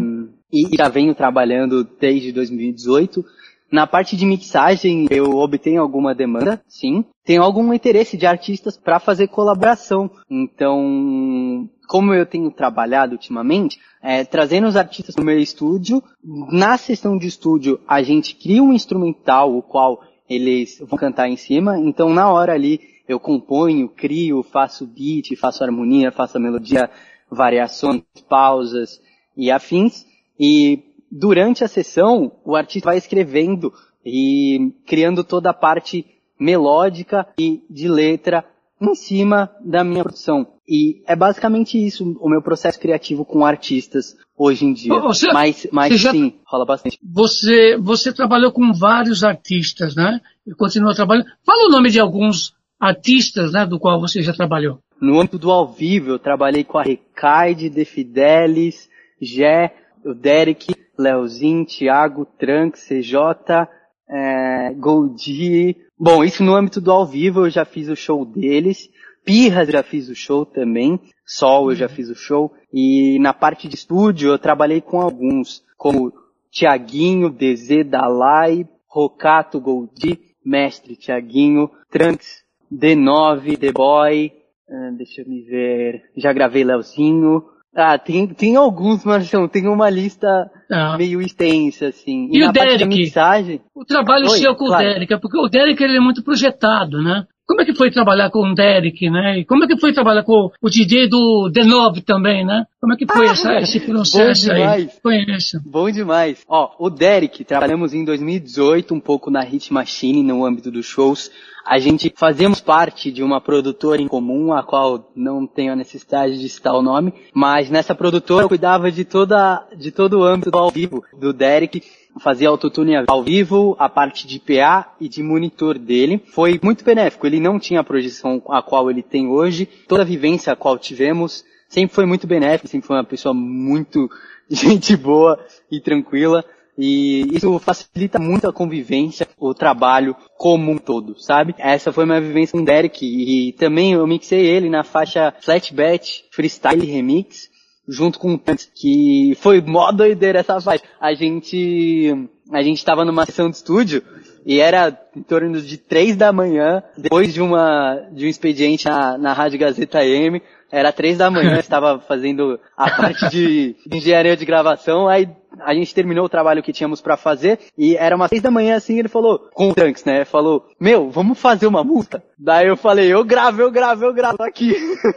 [0.51, 3.23] E já venho trabalhando desde 2018.
[3.69, 7.03] Na parte de mixagem, eu obtenho alguma demanda, sim.
[7.25, 10.09] Tenho algum interesse de artistas para fazer colaboração.
[10.29, 17.17] Então, como eu tenho trabalhado ultimamente, é, trazendo os artistas no meu estúdio, na sessão
[17.17, 22.09] de estúdio a gente cria um instrumental, o qual eles vão cantar em cima, então
[22.13, 26.89] na hora ali eu componho, crio, faço beat, faço harmonia, faço melodia,
[27.29, 29.01] variações, pausas
[29.35, 30.05] e afins.
[30.39, 33.73] E durante a sessão, o artista vai escrevendo
[34.05, 36.05] e criando toda a parte
[36.39, 38.45] melódica e de letra
[38.79, 40.47] em cima da minha produção.
[40.69, 44.93] E é basicamente isso o meu processo criativo com artistas hoje em dia.
[44.99, 46.99] Você- mas mas você já- sim, rola bastante.
[47.03, 50.19] Você, você trabalhou com vários artistas, né?
[50.45, 51.25] E continua trabalhando.
[51.45, 54.77] Fala o nome de alguns artistas, né, do qual você já trabalhou.
[55.01, 58.87] No âmbito do ao vivo, eu trabalhei com a Recaide, De Fidelis,
[59.19, 59.73] Gé,
[60.07, 63.67] o Derek, Leozinho, Thiago, Trunks, CJ,
[64.09, 65.77] é, Goldi.
[65.99, 68.89] Bom, isso no âmbito do ao vivo, eu já fiz o show deles.
[69.25, 70.99] Pirras já fiz o show também.
[71.25, 72.53] Sol eu já fiz o show.
[72.73, 76.13] E na parte de estúdio, eu trabalhei com alguns, como
[76.49, 84.31] Tiaguinho, DZ, Dalai, Rocato, Goldi, Mestre Tiaguinho, Trunks, D9, The Boy,
[84.69, 86.09] ah, deixa eu me ver.
[86.15, 87.43] Já gravei Leozinho.
[87.79, 89.47] Ah, tem, tem alguns, Marcião.
[89.47, 90.97] Tem uma lista Ah.
[90.97, 92.27] meio extensa, assim.
[92.31, 92.85] E o parte da Derek?
[92.87, 93.61] mixagem...
[93.75, 94.83] O trabalho Oi, seu com claro.
[94.83, 97.25] o Derek, é porque o Derek ele é muito projetado, né?
[97.47, 99.39] Como é que foi trabalhar com o Derek, né?
[99.39, 102.65] E como é que foi trabalhar com o DJ do D9 também, né?
[102.81, 104.59] Como é que foi essa- esse processo bom aí?
[104.59, 104.99] demais.
[105.01, 105.61] Conheço.
[105.65, 106.43] Bom demais.
[106.49, 111.31] Ó, o Derek, trabalhamos em 2018 um pouco na Hit Machine, no âmbito dos shows.
[111.67, 116.39] A gente fazemos parte de uma produtora em comum, a qual não tenho a necessidade
[116.39, 120.57] de citar o nome, mas nessa produtora eu cuidava de toda, de todo o âmbito
[120.57, 121.83] ao vivo do Derek,
[122.21, 126.23] fazia autotune ao vivo, a parte de PA e de monitor dele.
[126.27, 130.05] Foi muito benéfico, ele não tinha a projeção a qual ele tem hoje, toda a
[130.05, 134.09] vivência a qual tivemos, sempre foi muito benéfico, sempre foi uma pessoa muito
[134.49, 135.37] gente boa
[135.69, 136.45] e tranquila.
[136.77, 141.55] E isso facilita muito a convivência, o trabalho como um todo, sabe?
[141.57, 143.03] Essa foi minha vivência com o Derek.
[143.03, 147.49] E também eu mixei ele na faixa Flatbat Freestyle Remix,
[147.87, 150.83] junto com o Tants, que foi mó doideira essa faixa.
[150.99, 154.01] A gente a gente estava numa sessão de estúdio
[154.45, 159.17] e era em torno de três da manhã, depois de uma de um expediente na,
[159.17, 164.37] na Rádio Gazeta M, era três da manhã, estava fazendo a parte de, de engenharia
[164.37, 165.29] de gravação, aí
[165.59, 168.75] a gente terminou o trabalho que tínhamos para fazer e era umas seis da manhã
[168.75, 170.23] assim, ele falou, com o Trunks, né?
[170.23, 172.23] Falou, meu, vamos fazer uma música?
[172.37, 174.73] Daí eu falei, eu gravo, eu gravo, eu gravo aqui.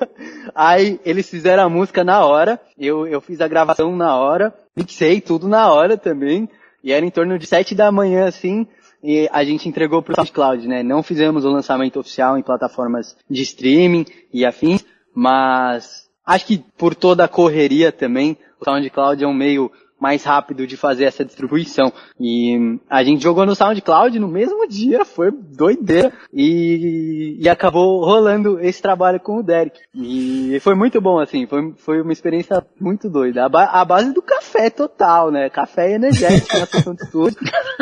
[0.54, 5.20] aí eles fizeram a música na hora, eu, eu fiz a gravação na hora, mixei
[5.20, 6.48] tudo na hora também,
[6.82, 8.66] e era em torno de sete da manhã assim,
[9.02, 10.82] e a gente entregou pro SoundCloud, né?
[10.82, 16.94] Não fizemos o lançamento oficial em plataformas de streaming e afins, mas acho que por
[16.94, 21.92] toda a correria também, o SoundCloud é um meio mais rápido de fazer essa distribuição.
[22.18, 26.12] E a gente jogou no SoundCloud no mesmo dia, foi doideira.
[26.32, 29.78] E, e acabou rolando esse trabalho com o Derek.
[29.94, 33.44] E foi muito bom, assim, foi, foi uma experiência muito doida.
[33.44, 35.50] A, ba a base do café total, né?
[35.50, 37.38] Café energético na sessão de estúdio.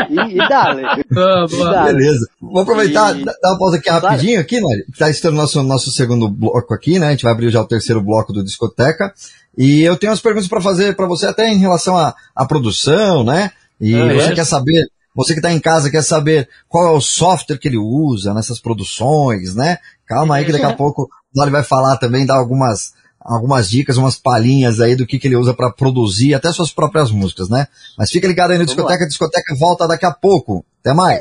[0.08, 0.82] E, e dale.
[1.08, 2.26] Beleza.
[2.40, 3.24] Vou aproveitar, e...
[3.24, 4.82] dar uma pausa aqui rapidinho, aqui, né?
[4.98, 7.08] Tá estando nosso, nosso segundo bloco aqui, né?
[7.08, 9.12] A gente vai abrir já o terceiro bloco do discoteca.
[9.58, 13.24] E eu tenho umas perguntas para fazer para você até em relação à, à produção,
[13.24, 13.50] né?
[13.80, 14.34] E ah, você é?
[14.34, 17.76] quer saber, você que está em casa quer saber qual é o software que ele
[17.76, 19.78] usa nessas produções, né?
[20.06, 24.16] Calma aí que daqui a pouco ele vai falar também, dar algumas algumas dicas, umas
[24.16, 27.66] palhinhas aí do que, que ele usa para produzir até suas próprias músicas, né?
[27.98, 30.64] Mas fica ligado aí no Discoteca, a Discoteca volta daqui a pouco.
[30.80, 31.20] Até mais!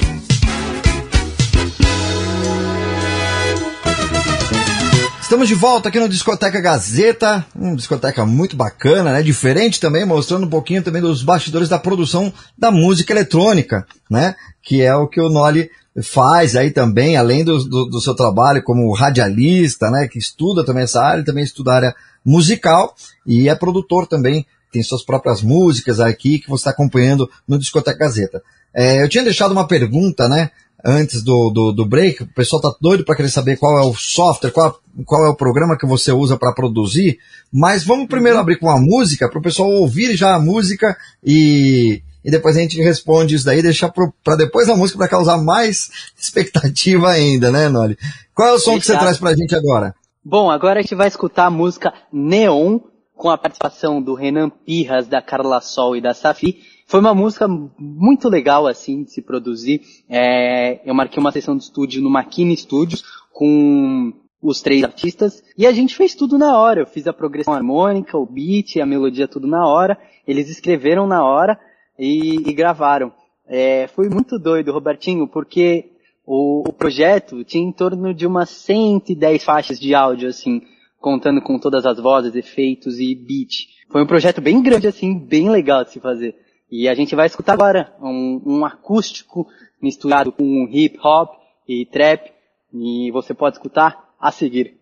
[5.31, 9.23] Estamos de volta aqui no Discoteca Gazeta, uma discoteca muito bacana, né?
[9.23, 14.35] Diferente também, mostrando um pouquinho também dos bastidores da produção da música eletrônica, né?
[14.61, 15.71] Que é o que o Noli
[16.03, 20.05] faz aí também, além do, do, do, seu trabalho como radialista, né?
[20.05, 22.93] Que estuda também essa área, também estuda a área musical
[23.25, 27.99] e é produtor também, tem suas próprias músicas aqui que você está acompanhando no Discoteca
[27.99, 28.43] Gazeta.
[28.73, 30.51] É, eu tinha deixado uma pergunta, né?
[30.85, 33.93] Antes do, do, do break, o pessoal tá doido para querer saber qual é o
[33.93, 37.19] software, qual, qual é o programa que você usa para produzir,
[37.51, 42.01] mas vamos primeiro abrir com a música, para o pessoal ouvir já a música e,
[42.23, 43.91] e depois a gente responde isso daí, deixar
[44.23, 45.89] para depois a música para causar mais
[46.19, 47.97] expectativa ainda, né, Noli?
[48.33, 49.93] Qual é o som que você traz para a gente agora?
[50.23, 52.79] Bom, agora a gente vai escutar a música Neon,
[53.15, 56.59] com a participação do Renan Pirras, da Carla Sol e da Safi,
[56.91, 59.79] foi uma música muito legal, assim, de se produzir.
[60.09, 63.01] É, eu marquei uma sessão de estúdio no Makini Studios
[63.31, 66.81] com os três artistas e a gente fez tudo na hora.
[66.81, 69.97] Eu fiz a progressão harmônica, o beat, a melodia tudo na hora.
[70.27, 71.57] Eles escreveram na hora
[71.97, 73.13] e, e gravaram.
[73.47, 75.91] É, foi muito doido, Robertinho, porque
[76.25, 80.61] o, o, projeto tinha em torno de umas 110 faixas de áudio, assim,
[80.99, 83.69] contando com todas as vozes, efeitos e beat.
[83.89, 86.35] Foi um projeto bem grande, assim, bem legal de se fazer.
[86.71, 89.45] E a gente vai escutar agora um, um acústico
[89.81, 91.31] misturado com hip hop
[91.67, 92.31] e trap.
[92.73, 94.79] E você pode escutar a seguir.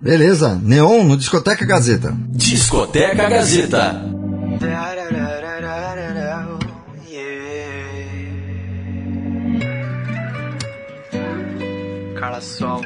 [0.00, 2.16] Beleza, Neon no Discoteca Gazeta.
[2.30, 4.00] Discoteca Gazeta.
[12.16, 12.82] Carla Sol,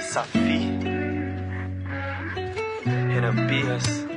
[0.00, 0.78] Safi,
[2.84, 4.11] Renan Pias.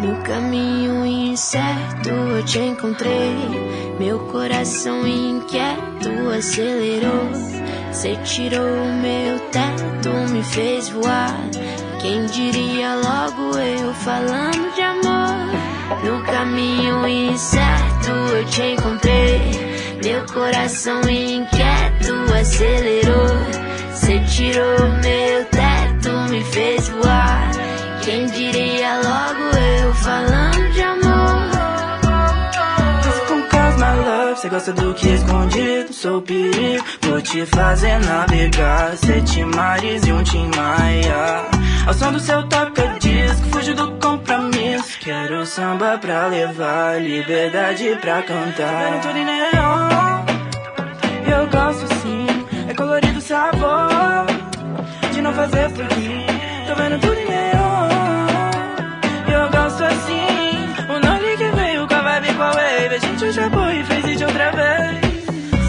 [0.00, 3.36] No caminho incerto eu te encontrei.
[3.98, 7.28] Meu coração inquieto acelerou.
[7.92, 11.38] Você tirou o meu teto, me fez voar.
[12.00, 15.70] Quem diria logo eu falando de amor?
[16.02, 19.50] No caminho incerto eu te encontrei.
[20.02, 23.36] Meu coração inquieto acelerou.
[23.92, 27.49] Você tirou meu teto, me fez voar.
[28.10, 31.50] Quem diria logo eu falando de amor?
[33.28, 36.84] com cause my love, cê gosta do que é escondido, sou perigo.
[37.02, 41.44] Vou te fazer navegar, sete mares e um Tim Maia.
[41.86, 44.98] Ao som do seu toca-disco, fujo do compromisso.
[44.98, 48.90] Quero samba pra levar, liberdade pra cantar.
[48.90, 49.88] Vendo tudo em neon,
[51.30, 52.26] eu gosto sim,
[52.68, 54.26] é colorido o sabor
[55.12, 56.26] de não fazer por mim.
[56.66, 57.59] Tô vendo tudo em neon.
[62.90, 64.98] teve, a gente escapou e fez isso outra vez.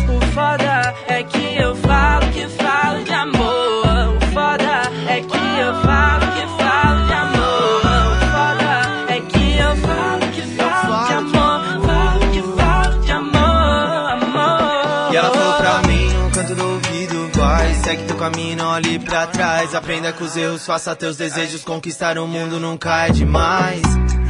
[0.10, 4.16] O foda é que eu falo que falo de amor.
[4.16, 7.82] O foda é que eu falo que falo de amor.
[8.12, 8.72] O foda
[9.10, 11.62] é que eu falo que falo de amor.
[11.86, 15.14] Falo que falo de amor.
[15.14, 19.28] E ela falou pra mim no canto do ouvido, vai, segue teu caminho, olhe pra
[19.28, 19.76] trás.
[19.76, 21.64] Aprenda com os erros, faça teus desejos.
[21.64, 23.84] Conquistar o mundo nunca é demais.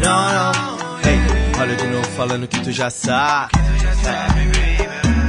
[0.03, 0.51] Não, não.
[1.03, 3.51] Hey olha de novo falando que tu já sabe.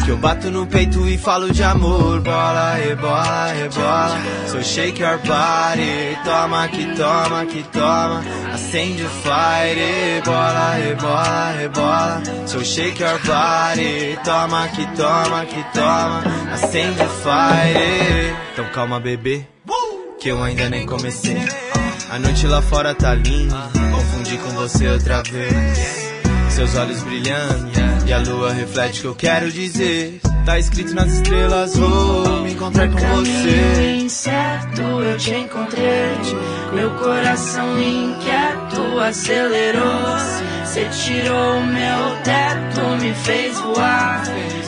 [0.04, 2.20] Que eu bato no peito e falo de amor.
[2.22, 4.20] Bola, rebola, rebola.
[4.48, 6.18] So shake your body.
[6.24, 8.24] Toma que toma que toma.
[8.52, 10.22] Acende o fire.
[10.24, 12.22] Bola, rebola, rebola.
[12.46, 14.18] So shake your body.
[14.24, 16.22] Toma que toma que toma.
[16.52, 18.34] Acende o fire.
[18.52, 19.46] Então calma, bebê.
[20.18, 21.36] Que eu ainda nem comecei.
[22.10, 23.70] A noite lá fora tá linda.
[23.92, 26.01] Confundi com você outra vez.
[26.54, 27.70] Seus olhos brilhando
[28.06, 30.20] e a lua reflete o que eu quero dizer.
[30.44, 33.96] Tá escrito nas estrelas, vou me encontrar com você.
[33.96, 36.18] incerto eu te encontrei.
[36.74, 40.18] Meu coração inquieto acelerou.
[40.62, 44.22] Você tirou o meu teto, me fez voar.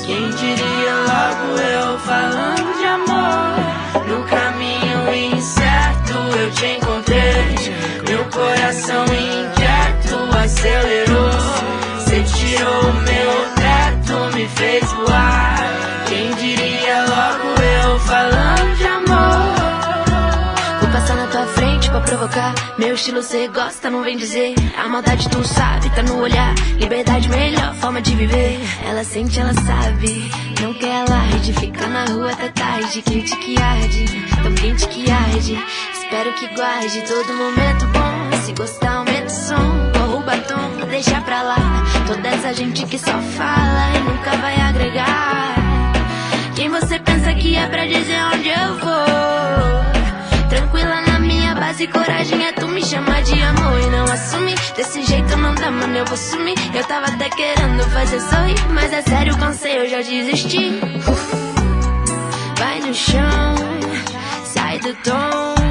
[0.06, 4.08] Quem diria logo eu falando de amor?
[4.08, 7.54] No caminho incerto eu te encontrei.
[8.08, 9.63] Meu coração inquieto
[10.64, 11.30] acelerou.
[12.24, 15.58] Tirou meu teto, me fez voar.
[16.08, 20.80] Quem diria logo eu falando de amor?
[20.80, 22.54] Vou passar na tua frente pra provocar.
[22.78, 24.54] Meu estilo cê gosta, não vem dizer.
[24.78, 26.54] A maldade tu sabe, tá no olhar.
[26.78, 28.58] Liberdade, melhor forma de viver.
[28.88, 30.30] Ela sente, ela sabe.
[30.62, 33.02] Não quer alarde, fica na rua até tarde.
[33.02, 34.04] Quente que arde,
[34.42, 35.62] tão quente que arde.
[35.92, 38.38] Espero que guarde todo momento bom.
[38.46, 40.03] Se gostar, aumenta o som.
[40.24, 41.56] Batom, deixa pra lá.
[42.06, 45.54] Toda essa gente que só fala e nunca vai agregar.
[46.54, 50.48] Quem você pensa que é pra dizer onde eu vou?
[50.48, 54.58] Tranquila na minha base, coragem é tu me chamar de amor e não assumir.
[54.74, 56.54] Desse jeito não dá, mano, eu vou sumir.
[56.74, 60.80] Eu tava até querendo fazer sorrir, mas é sério, cansei, eu já desisti.
[61.06, 61.34] Uf.
[62.58, 63.54] Vai no chão,
[64.44, 65.63] sai do tom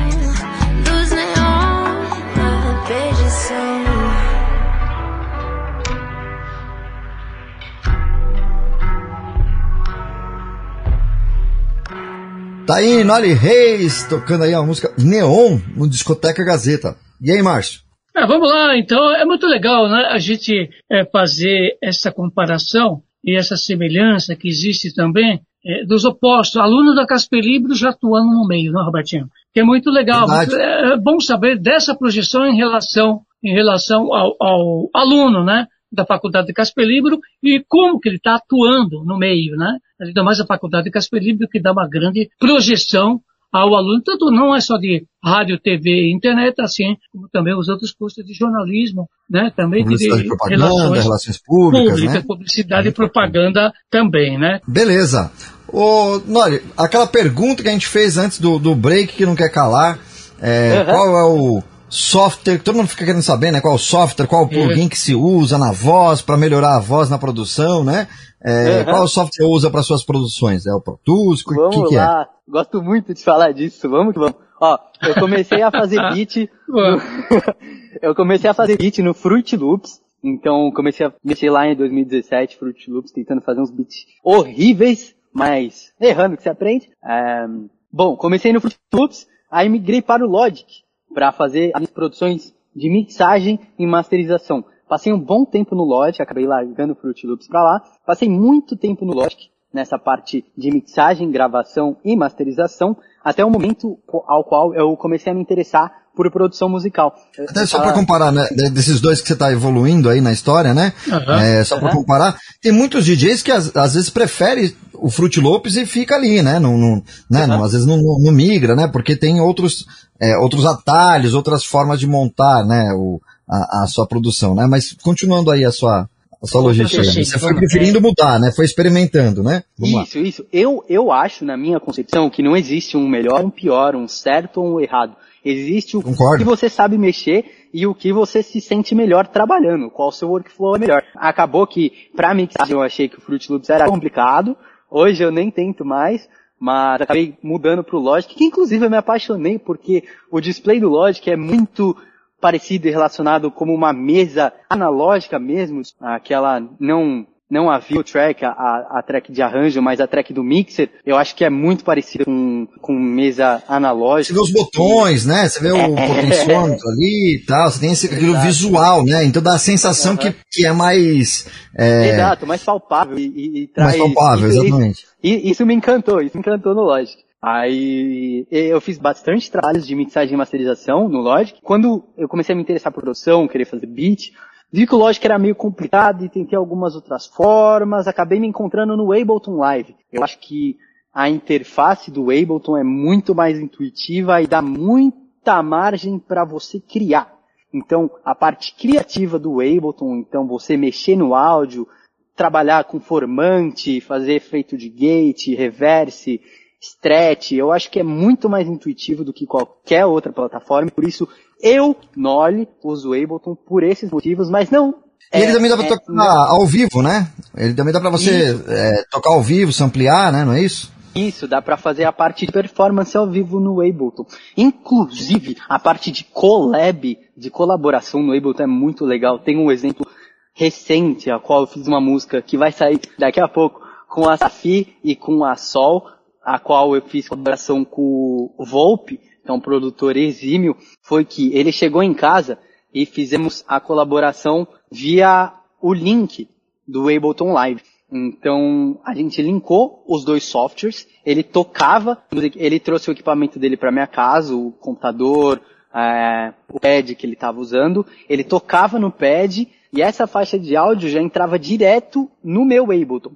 [12.66, 16.95] Tá aí, Nolly Reis, tocando aí a música Neon no Discoteca Gazeta.
[17.22, 17.82] E aí, Márcio?
[18.16, 23.36] É, vamos lá, então, é muito legal né, a gente é, fazer essa comparação e
[23.36, 28.47] essa semelhança que existe também é, dos opostos, aluno da Casper Libro já atuando no
[28.47, 29.28] meio, não, Robertinho?
[29.53, 30.55] Que é muito legal, Verdade.
[30.55, 35.68] é, é bom saber dessa projeção em relação, em relação ao, ao aluno, né?
[35.93, 39.78] da Faculdade de Casper Libro e como que ele está atuando no meio, né?
[40.08, 43.20] Ainda mais a Faculdade de Casper Libro que dá uma grande projeção
[43.51, 47.70] ao aluno, tanto não é só de rádio, TV e internet, assim como também os
[47.70, 49.51] outros cursos de jornalismo, né?
[49.56, 52.24] Também Publicidade de e propaganda, relações relações públicas, públicas, né?
[52.28, 54.60] publicidade e propaganda também, né?
[54.68, 55.32] Beleza.
[55.68, 59.49] Ô, Nolly, aquela pergunta que a gente fez antes do, do break que não quer
[59.49, 59.99] calar,
[60.41, 60.86] é, Uhum.
[60.86, 63.62] qual é o software, todo mundo fica querendo saber, né?
[63.62, 67.08] Qual o software, qual o plugin que se usa na voz para melhorar a voz
[67.08, 68.08] na produção, né?
[68.46, 68.86] É, Uhum.
[68.86, 70.66] Qual software você usa para suas produções?
[70.66, 71.41] É o Pro Tools?
[71.41, 72.00] O que, Vamos que é?
[72.00, 72.30] lá.
[72.48, 73.89] Gosto muito de falar disso.
[73.89, 74.36] Vamos que vamos.
[74.60, 74.78] Ó,
[75.08, 76.50] eu comecei a fazer beat.
[76.68, 77.00] no-
[78.02, 80.02] eu comecei a fazer beat no Fruit Loops.
[80.24, 85.91] Então comecei a mexer lá em 2017, Fruit Loops, tentando fazer uns beats horríveis, mas
[86.00, 86.89] errando que se aprende.
[87.04, 87.46] É,
[87.91, 90.66] bom, comecei no Fruit Loops, aí migrei para o Logic
[91.14, 94.64] para fazer as produções de mixagem e masterização.
[94.94, 97.82] Passei um bom tempo no Logic, acabei largando o Fruit Loops para lá.
[98.06, 103.98] Passei muito tempo no Logic, nessa parte de mixagem, gravação e masterização, até o momento
[104.28, 107.12] ao qual eu comecei a me interessar por produção musical.
[107.50, 110.76] Até só para comparar, né, de- desses dois que você está evoluindo aí na história,
[110.76, 110.94] né?
[111.12, 111.41] Aham.
[111.41, 111.98] É, só para Aham.
[111.98, 116.44] comparar, tem muitos DJs que às, às vezes preferem o Fruit Loops e fica ali,
[116.44, 116.60] né?
[116.60, 117.48] Não, não, né?
[117.48, 118.88] não às vezes não, não- não migra, né?
[118.88, 119.88] Porque tem outros,
[120.22, 122.94] é, outros atalhos, outras formas de montar, né?
[122.96, 123.20] O,
[123.50, 124.66] a, a sua produção, né?
[124.68, 126.10] Mas continuando aí a sua,
[126.41, 128.52] a sua logística, você foi preferindo mudar, né?
[128.52, 129.64] Foi experimentando, né?
[129.78, 130.04] Vamos lá.
[130.04, 130.46] Isso, isso.
[130.52, 134.62] Eu, eu acho, na minha concepção, que não existe um melhor, um pior, um certo
[134.62, 135.16] ou um errado.
[135.46, 136.38] Existe o Concordo.
[136.38, 140.76] que você sabe mexer e o que você se sente melhor trabalhando, qual seu workflow
[140.78, 141.04] é melhor.
[141.16, 144.56] Acabou que, pra mixagem, eu achei que o Fruit Loops era complicado.
[144.89, 149.60] Hoje eu nem tento mais, mas acabei mudando pro Logic, que inclusive eu me apaixonei
[149.60, 151.98] porque o display do Logic é muito
[152.44, 158.50] parecido e relacionado como uma mesa analógica mesmo, aquela não não a view track, a,
[158.50, 162.26] a track de arranjo, mas a track do mixer, eu acho que é muito parecida
[162.26, 164.34] com, com mesa Você analógica.
[164.34, 165.48] vê os botões, né?
[165.48, 168.46] Você vê o potenciômetro ali e tal, você tem esse, aquilo Exato.
[168.48, 169.24] visual, né?
[169.24, 171.48] Então dá a sensação que, que é mais...
[171.78, 173.98] é, Exato, mais palpável e, e, e mais traz...
[173.98, 175.06] palpável, isso, exatamente.
[175.24, 177.24] Isso, isso me encantou, isso me encantou no Logic.
[177.46, 181.60] Aí eu fiz bastante trabalhos de mixagem e masterização no Logic.
[181.62, 184.32] Quando eu comecei a me interessar por produção, querer fazer beat,
[184.72, 188.96] vi que o Logic era meio complicado e tentei algumas outras formas, acabei me encontrando
[188.96, 189.94] no Ableton Live.
[190.10, 190.78] Eu acho que
[191.14, 197.30] a interface do Ableton é muito mais intuitiva e dá muita margem para você criar.
[197.74, 201.89] Então, a parte criativa do Ableton, então você mexer no áudio,
[202.38, 206.39] trabalhar com formante, fazer efeito de gate, reverse,
[206.84, 211.28] stretch, eu acho que é muito mais intuitivo do que qualquer outra plataforma, por isso
[211.62, 214.96] eu, Nolly, uso o Ableton por esses motivos, mas não...
[215.34, 216.26] E ele também dá pra é, tocar não.
[216.26, 217.28] ao vivo, né?
[217.58, 220.46] Ele também dá pra você é, tocar ao vivo, ampliar, né?
[220.46, 220.92] Não é isso?
[221.16, 224.26] Isso, dá para fazer a parte de performance ao vivo no Ableton.
[224.58, 229.40] Inclusive, a parte de collab, de colaboração no Ableton é muito legal.
[229.40, 230.06] Tem um exemplo
[230.54, 234.38] recente, a qual eu fiz uma música que vai sair daqui a pouco com a
[234.38, 236.08] Safi e com a Sol,
[236.44, 241.54] a qual eu fiz colaboração com o Volpe, que é um produtor exímio, foi que
[241.56, 242.58] ele chegou em casa
[242.94, 246.48] e fizemos a colaboração via o link
[246.88, 247.82] do Ableton Live.
[248.12, 252.22] Então a gente linkou os dois softwares, ele tocava,
[252.56, 255.60] ele trouxe o equipamento dele para minha casa, o computador,
[255.94, 260.76] é, o pad que ele estava usando, ele tocava no pad e essa faixa de
[260.76, 263.32] áudio já entrava direto no meu Ableton.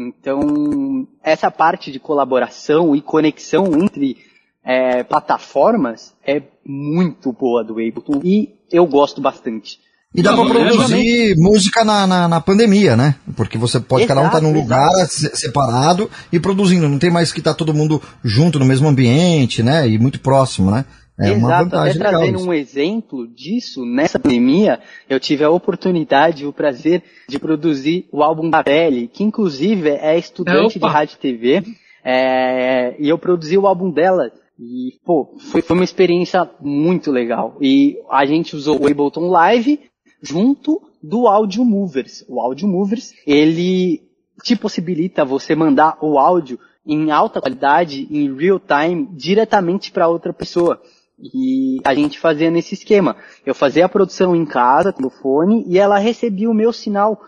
[0.00, 4.16] Então, essa parte de colaboração e conexão entre
[4.64, 9.78] é, plataformas é muito boa do Ableton e eu gosto bastante.
[10.14, 13.14] E dá para produzir música na, na, na, pandemia, né?
[13.36, 15.36] Porque você pode, exato, cada um tá num lugar exato.
[15.36, 16.88] separado e produzindo.
[16.88, 19.88] Não tem mais que estar tá todo mundo junto no mesmo ambiente, né?
[19.88, 20.84] E muito próximo, né?
[21.20, 26.46] É Exato, uma vantagem até trazendo um exemplo disso, nessa pandemia, eu tive a oportunidade,
[26.46, 30.86] o prazer de produzir o álbum da Belly, que inclusive é estudante Opa.
[30.86, 31.62] de rádio e TV,
[32.02, 37.56] é, e eu produzi o álbum dela, e, pô, foi, foi uma experiência muito legal.
[37.60, 39.80] E a gente usou o Ableton Live
[40.22, 42.24] junto do Audio Movers.
[42.28, 44.02] O Audio Movers, ele
[44.42, 50.32] te possibilita você mandar o áudio em alta qualidade, em real time, diretamente para outra
[50.32, 50.80] pessoa.
[51.22, 53.16] E a gente fazia nesse esquema.
[53.44, 57.20] Eu fazia a produção em casa com o fone e ela recebia o meu sinal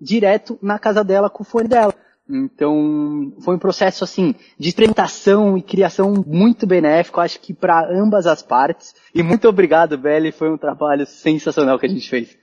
[0.00, 1.94] direto na casa dela com o fone dela.
[2.32, 8.24] Então, foi um processo assim de experimentação e criação muito benéfico, acho que para ambas
[8.26, 8.94] as partes.
[9.12, 12.38] E muito obrigado, Belly, foi um trabalho sensacional que a gente fez.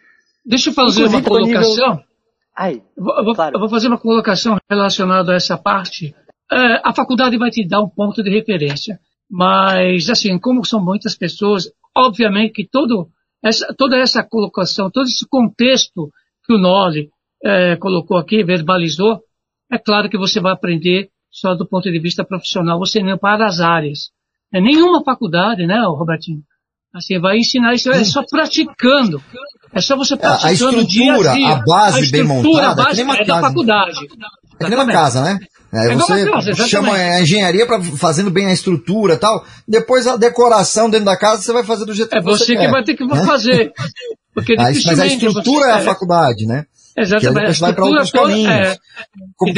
[0.46, 1.90] Deixa eu fazer Inclusive, uma colocação.
[1.92, 2.06] Nível...
[2.56, 3.56] Ai, eu, vou, claro.
[3.56, 6.14] eu vou fazer uma colocação relacionada a essa parte.
[6.52, 9.00] É, a faculdade vai te dar um ponto de referência.
[9.30, 13.10] Mas, assim, como são muitas pessoas, obviamente que todo
[13.44, 16.10] essa, toda essa colocação, todo esse contexto
[16.46, 17.10] que o Noli
[17.44, 19.22] é, colocou aqui, verbalizou,
[19.72, 23.46] é claro que você vai aprender só do ponto de vista profissional, você nem para
[23.46, 24.10] as áreas.
[24.52, 26.42] É nenhuma faculdade, né, Robertinho?
[26.94, 29.22] Assim, vai ensinar isso, é só praticando.
[29.74, 31.54] É só você praticando a estrutura, dia a, dia.
[31.54, 33.98] a base a bem montada, a base é, é da faculdade.
[34.60, 35.38] É que nem uma casa, né?
[35.78, 39.46] É, você chama a engenharia para fazendo bem a estrutura e tal.
[39.68, 42.54] Depois a decoração dentro da casa você vai fazer do jeito é que você quer.
[42.54, 43.26] É você que vai ter que né?
[43.26, 43.74] fazer.
[44.34, 46.66] Porque ah, mas a estrutura é a faculdade, né?
[46.98, 47.54] Exatamente.
[47.54, 48.52] Que vai para outros caminhos.
[48.52, 48.78] É,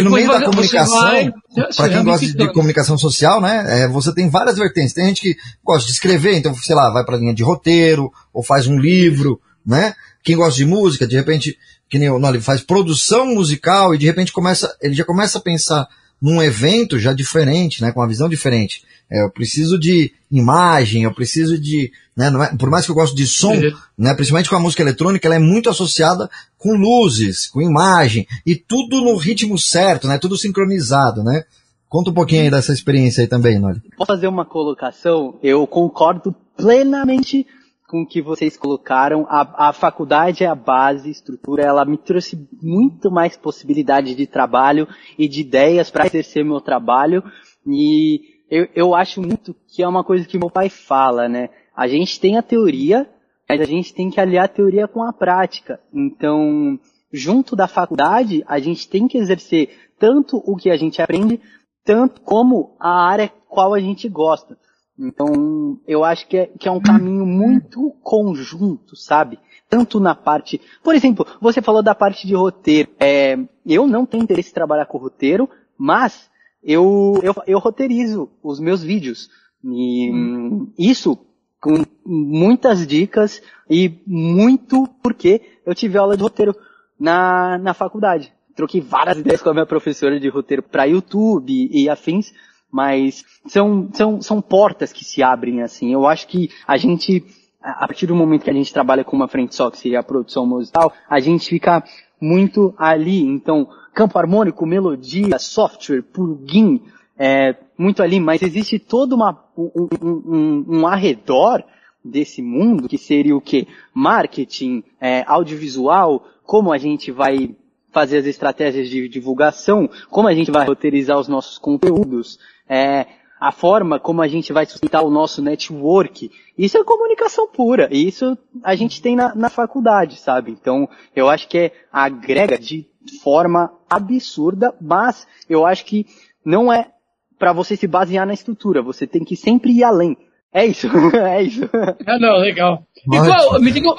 [0.04, 1.34] no meio da comunicação,
[1.76, 4.94] para quem gosta de, de, comunicação social, né, é, você tem várias vertentes.
[4.94, 8.12] Tem gente que gosta de escrever, então, sei lá, vai para a linha de roteiro,
[8.34, 9.94] ou faz um livro, né?
[10.22, 11.58] Quem gosta de música, de repente,
[11.90, 15.88] que nem o faz produção musical e de repente começa, ele já começa a pensar
[16.22, 18.84] num evento já diferente, né, com uma visão diferente.
[19.12, 23.16] É, eu preciso de imagem, eu preciso de, né, é, por mais que eu gosto
[23.16, 23.74] de som, uhum.
[23.98, 28.56] né, principalmente com a música eletrônica, ela é muito associada com luzes, com imagem e
[28.56, 31.44] tudo no ritmo certo, né, tudo sincronizado, né.
[31.88, 33.82] Conta um pouquinho aí dessa experiência aí também, Noli.
[33.98, 35.40] Posso fazer uma colocação?
[35.42, 37.48] Eu concordo plenamente
[37.90, 39.26] com que vocês colocaram.
[39.28, 44.88] A, a faculdade é a base, estrutura, ela me trouxe muito mais possibilidade de trabalho
[45.18, 47.24] e de ideias para exercer meu trabalho.
[47.66, 51.50] E eu, eu acho muito que é uma coisa que meu pai fala, né?
[51.76, 53.10] A gente tem a teoria,
[53.48, 55.80] mas a gente tem que aliar a teoria com a prática.
[55.92, 56.80] Então,
[57.12, 61.42] junto da faculdade, a gente tem que exercer tanto o que a gente aprende,
[61.84, 64.58] tanto como a área qual a gente gosta.
[65.00, 69.40] Então, eu acho que é, que é um caminho muito conjunto, sabe?
[69.70, 70.60] Tanto na parte.
[70.84, 72.90] Por exemplo, você falou da parte de roteiro.
[73.00, 76.30] É, eu não tenho interesse em trabalhar com roteiro, mas
[76.62, 79.30] eu, eu, eu roteirizo os meus vídeos.
[79.64, 80.72] E hum.
[80.78, 81.18] isso
[81.62, 86.56] com muitas dicas e muito porque eu tive aula de roteiro
[87.00, 88.34] na, na faculdade.
[88.56, 92.34] Troquei várias ideias com a minha professora de roteiro para YouTube e afins
[92.72, 95.92] mas são, são, são portas que se abrem assim.
[95.92, 97.24] Eu acho que a gente,
[97.62, 100.04] a partir do momento que a gente trabalha com uma frente só, que seria a
[100.04, 101.84] produção musical, a gente fica
[102.22, 103.22] muito ali.
[103.22, 106.82] Então, campo harmônico, melodia, software, plugin,
[107.18, 111.64] é, muito ali, mas existe todo uma, um, um, um arredor
[112.04, 113.68] desse mundo, que seria o que?
[113.94, 117.56] Marketing, é, audiovisual, como a gente vai
[117.92, 123.06] fazer as estratégias de divulgação, como a gente vai roteirizar os nossos conteúdos, é,
[123.40, 126.30] a forma como a gente vai sustentar o nosso network.
[126.58, 127.88] Isso é comunicação pura.
[127.92, 130.52] E isso a gente tem na, na faculdade, sabe?
[130.52, 132.86] Então, eu acho que é, agrega de
[133.24, 136.06] forma absurda, mas eu acho que
[136.44, 136.92] não é
[137.38, 138.82] para você se basear na estrutura.
[138.82, 140.18] Você tem que sempre ir além.
[140.52, 141.70] É isso, é isso.
[142.06, 142.84] Ah, não, legal.
[143.06, 143.90] Igual, me diga,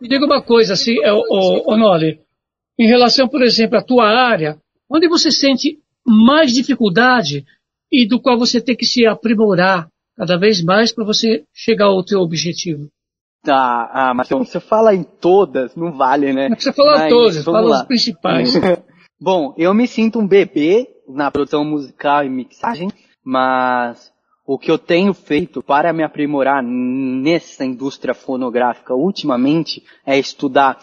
[0.00, 2.20] me diga uma coisa, assim, o, o, o Noli,
[2.80, 4.56] em relação, por exemplo, à tua área,
[4.90, 7.44] onde você sente mais dificuldade
[7.92, 12.02] e do qual você tem que se aprimorar cada vez mais para você chegar ao
[12.02, 12.88] teu objetivo?
[13.42, 16.48] Tá, ah, mas você fala em todas, não vale, né?
[16.48, 17.80] Não precisa falar mas, todas, fala lá.
[17.80, 18.54] os principais.
[19.20, 22.88] Bom, eu me sinto um bebê na produção musical e mixagem,
[23.22, 24.10] mas
[24.46, 30.78] o que eu tenho feito para me aprimorar nessa indústria fonográfica ultimamente é estudar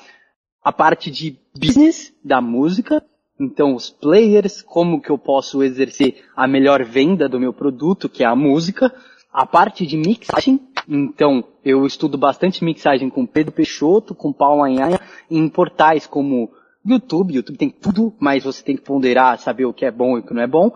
[0.64, 3.04] a parte de business da música,
[3.40, 8.24] então os players, como que eu posso exercer a melhor venda do meu produto, que
[8.24, 8.94] é a música,
[9.32, 15.00] a parte de mixagem, então eu estudo bastante mixagem com Pedro Peixoto, com Paulo Anhanha,
[15.30, 16.50] em portais como
[16.86, 20.22] YouTube, YouTube tem tudo, mas você tem que ponderar, saber o que é bom e
[20.22, 20.72] o que não é bom.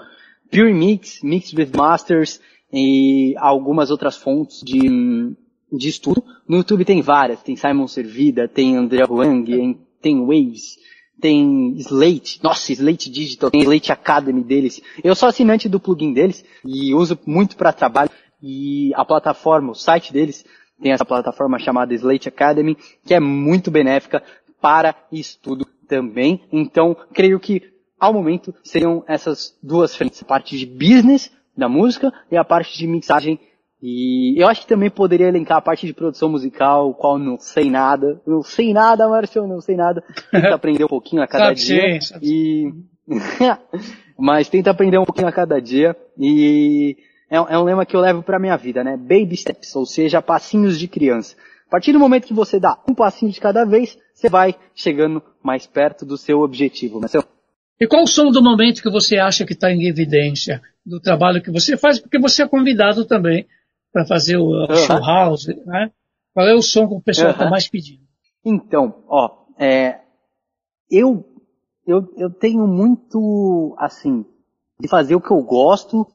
[0.51, 5.33] Pure Mix, Mix with Masters e algumas outras fontes de
[5.71, 6.23] de estudo.
[6.47, 10.77] No YouTube tem várias, tem Simon Servida, tem André Huang, tem Waves,
[11.19, 14.81] tem Slate, nossa, Slate Digital, tem Slate Academy deles.
[15.03, 18.09] Eu sou assinante do plugin deles e uso muito para trabalho
[18.41, 20.43] e a plataforma, o site deles
[20.81, 22.75] tem essa plataforma chamada Slate Academy,
[23.05, 24.23] que é muito benéfica
[24.59, 26.43] para estudo também.
[26.51, 27.61] Então, creio que
[27.99, 32.75] ao momento seriam essas duas frentes, a parte de business da música e a parte
[32.75, 33.39] de mixagem
[33.81, 37.69] e eu acho que também poderia elencar a parte de produção musical, qual não sei
[37.71, 38.21] nada.
[38.27, 40.03] Não sei nada, Márcio, não sei nada.
[40.29, 41.99] Tenta aprender um pouquinho a cada dia.
[41.99, 42.73] Sim, e...
[44.19, 45.95] Mas tenta aprender um pouquinho a cada dia.
[46.15, 46.95] E
[47.27, 48.95] é, é um lema que eu levo pra minha vida, né?
[48.95, 51.35] Baby steps, ou seja, passinhos de criança.
[51.67, 55.23] A partir do momento que você dá um passinho de cada vez, você vai chegando
[55.41, 57.25] mais perto do seu objetivo, Marcelo.
[57.79, 61.41] E qual o som do momento que você acha que está em evidência do trabalho
[61.41, 61.99] que você faz?
[61.99, 63.47] Porque você é convidado também
[63.91, 64.75] para fazer o uhum.
[64.75, 65.91] show house, né?
[66.33, 67.51] Qual é o som que o pessoal está uhum.
[67.51, 68.03] mais pedindo?
[68.43, 69.99] Então, ó, é,
[70.89, 71.25] eu,
[71.85, 74.25] eu, eu tenho muito, assim,
[74.79, 76.07] de fazer o que eu gosto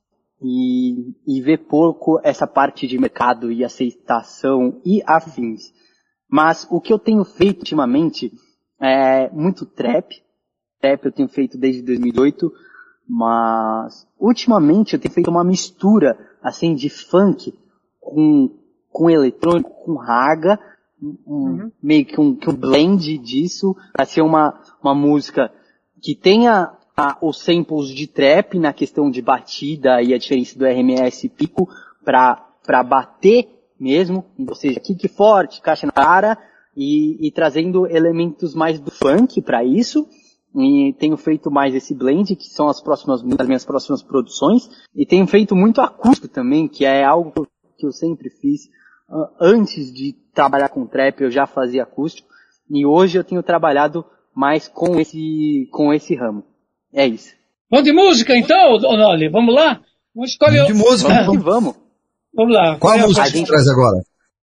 [0.42, 5.72] e, e ver pouco essa parte de mercado e aceitação e afins.
[6.28, 8.32] Mas o que eu tenho feito ultimamente
[8.80, 10.22] é muito trap.
[10.80, 12.52] Trap eu tenho feito desde 2008,
[13.08, 17.54] mas ultimamente eu tenho feito uma mistura assim de funk
[18.06, 18.50] com,
[18.90, 20.58] com eletrônico, com raga,
[21.02, 21.72] um, uhum.
[21.82, 25.52] meio que um, que um blend disso, para ser uma, uma música
[26.00, 30.64] que tenha a, os samples de trap na questão de batida e a diferença do
[30.64, 31.68] RMS pico
[32.04, 33.48] para para bater
[33.78, 36.36] mesmo, ou seja, kick forte, caixa na cara
[36.76, 40.08] e, e trazendo elementos mais do funk para isso.
[40.52, 44.68] E tenho feito mais esse blend, que são as próximas, as minhas próximas produções.
[44.94, 47.46] E tenho feito muito acústico também, que é algo
[47.76, 48.66] que eu sempre fiz.
[49.08, 52.28] Uh, antes de trabalhar com trap, eu já fazia acústico.
[52.68, 54.04] E hoje eu tenho trabalhado
[54.34, 56.44] mais com esse, com esse ramo.
[56.92, 57.34] É isso.
[57.70, 59.28] Vamos de música então, Noli?
[59.28, 59.80] Vamos lá?
[60.14, 60.66] Vamos escolher.
[60.66, 61.12] De música.
[61.24, 61.74] Vamos que vamos.
[62.34, 62.76] Vamos lá.
[62.78, 64.02] Qual, a música a gente traz agora?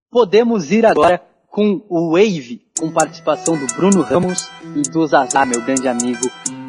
[0.10, 5.62] Podemos ir agora com o Wave, com participação do Bruno Ramos e do Zazá, meu
[5.62, 6.28] grande amigo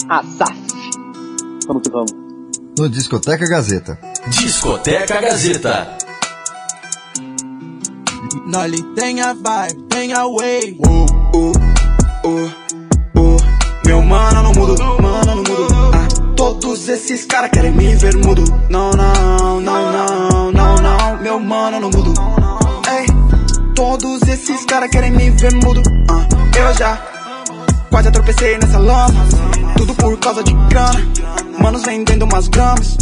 [0.09, 0.55] Asaf.
[1.67, 2.13] Vamos que vamos.
[2.79, 3.99] No Discoteca Gazeta.
[4.29, 6.04] Discoteca Gazeta.
[8.47, 10.77] Nolly tem a vibe, tem a way.
[10.85, 11.07] Uh,
[11.37, 11.53] uh,
[12.27, 13.37] uh, uh.
[13.87, 15.69] Meu mano não mudo, mano não mudo.
[15.95, 18.43] Ah, todos esses caras querem me ver mudo.
[18.69, 21.23] Não, não, não, não, não, não.
[21.23, 22.13] Meu mano não mudo.
[22.91, 23.07] Ei,
[23.75, 25.83] todos esses caras querem me ver mudo.
[26.11, 26.97] Ah, eu já
[27.89, 29.15] quase tropecei nessa lama.
[29.77, 31.01] Tudo por causa de grana.
[31.61, 32.97] Manos vendendo umas gramas.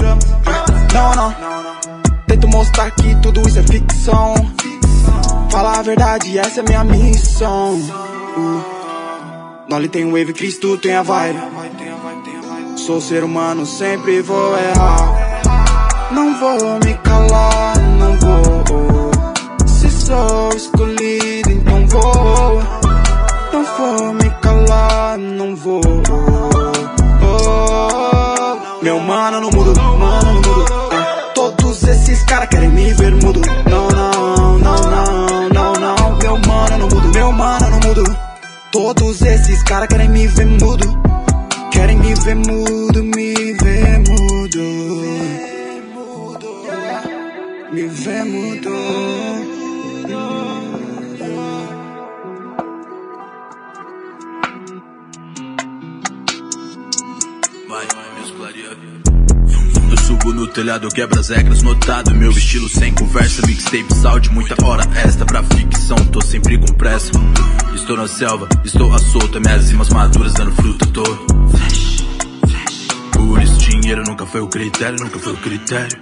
[0.46, 1.34] Ah, não, não.
[2.26, 4.34] Tento mostrar que tudo isso é ficção.
[5.52, 7.74] Fala a verdade, essa é minha missão.
[7.74, 8.64] Uh.
[9.68, 11.38] Noli tem wave, Cristo tem a vibe.
[12.74, 16.10] Sou ser humano, sempre vou errar.
[16.10, 19.10] Não vou me calar, não vou.
[19.66, 22.62] Se sou escolhido, então vou.
[23.52, 25.82] Não vou me calar, não vou.
[27.22, 30.66] Oh, meu mano não mudo, mano não mudo.
[30.92, 33.42] Ah, todos esses caras querem me ver mudo.
[33.68, 35.31] Não, não, não, não.
[36.72, 38.18] Meu mano não mudo, meu mano não mudo.
[38.70, 41.02] Todos esses caras querem me ver mudo.
[41.70, 44.62] Querem me ver mudo, me ver mudo.
[47.72, 48.70] Me ver mudo.
[48.70, 49.51] Vai,
[60.22, 64.84] subo no telhado, quebra as regras, notado Meu estilo sem conversa, mixtape, salde Muita hora
[65.04, 67.10] extra pra ficção, tô sempre com pressa.
[67.74, 71.02] Estou na selva, estou a solta Minhas rimas maduras dando fruta, tô
[73.12, 75.98] Por isso dinheiro nunca foi o critério, nunca foi o critério.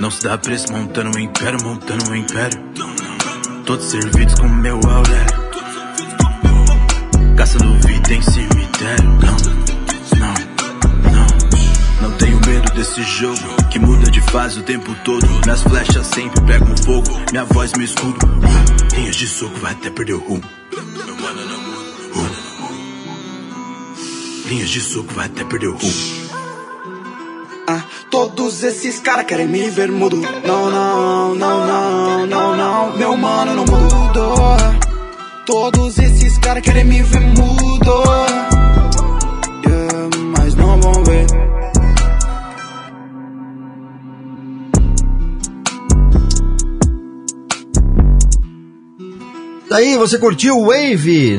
[0.00, 2.60] Não se dá preço montando um império, montando um império.
[3.64, 5.44] Todos servidos com meu Aurélio
[7.36, 9.53] Caçando vida em cemitério, não
[12.54, 15.26] medo desse jogo que muda de fase o tempo todo.
[15.44, 18.18] Minhas flechas sempre pegam fogo, minha voz me escudo.
[18.94, 20.44] Linhas de soco vai até perder o rumo.
[20.72, 21.64] Meu mano não.
[24.46, 26.24] Linhas de soco vai até perder o rumo.
[27.66, 30.16] Ah, todos esses caras querem me ver mudo.
[30.16, 32.96] Não, não, não, não, não, não.
[32.96, 34.56] Meu mano não mudou.
[35.44, 38.53] Todos esses caras querem me ver mudo.
[49.74, 51.36] Daí você curtiu o Wave,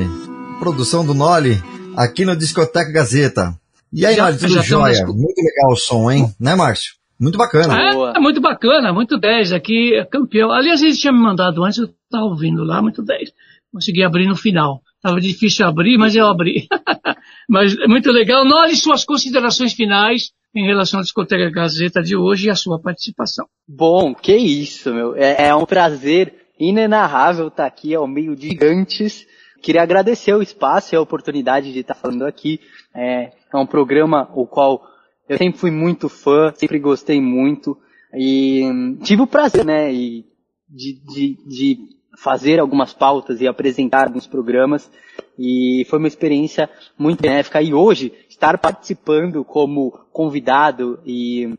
[0.60, 1.58] produção do Noli,
[1.96, 3.58] aqui no Discoteca Gazeta.
[3.94, 4.92] E aí, Noli, tudo já jóia?
[4.92, 6.26] estamos- Muito legal o som, hein?
[6.38, 6.96] Né, Márcio?
[7.18, 7.74] Muito bacana.
[7.80, 10.52] É, é muito bacana, muito 10 aqui, é campeão.
[10.52, 13.32] Aliás, eles tinham me mandado antes, eu estava ouvindo lá, muito 10.
[13.72, 14.82] Consegui abrir no final.
[15.02, 16.68] Tava difícil abrir, mas eu abri.
[17.48, 18.44] mas é muito legal.
[18.44, 23.46] Nole, suas considerações finais em relação à discoteca Gazeta de hoje e a sua participação.
[23.66, 25.16] Bom, que isso, meu.
[25.16, 29.26] É, é um prazer inenarrável estar aqui ao meio de gigantes.
[29.62, 32.60] Queria agradecer o espaço e a oportunidade de estar falando aqui.
[32.94, 34.86] É, é um programa o qual
[35.28, 37.78] eu sempre fui muito fã, sempre gostei muito
[38.14, 40.26] e hum, tive o prazer, né, e
[40.70, 41.80] de, de, de
[42.18, 44.90] fazer algumas pautas e apresentar alguns programas
[45.38, 51.54] e foi uma experiência muito benéfica e hoje estar participando como convidado e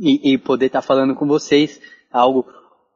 [0.00, 1.80] e, e poder estar falando com vocês
[2.12, 2.46] é algo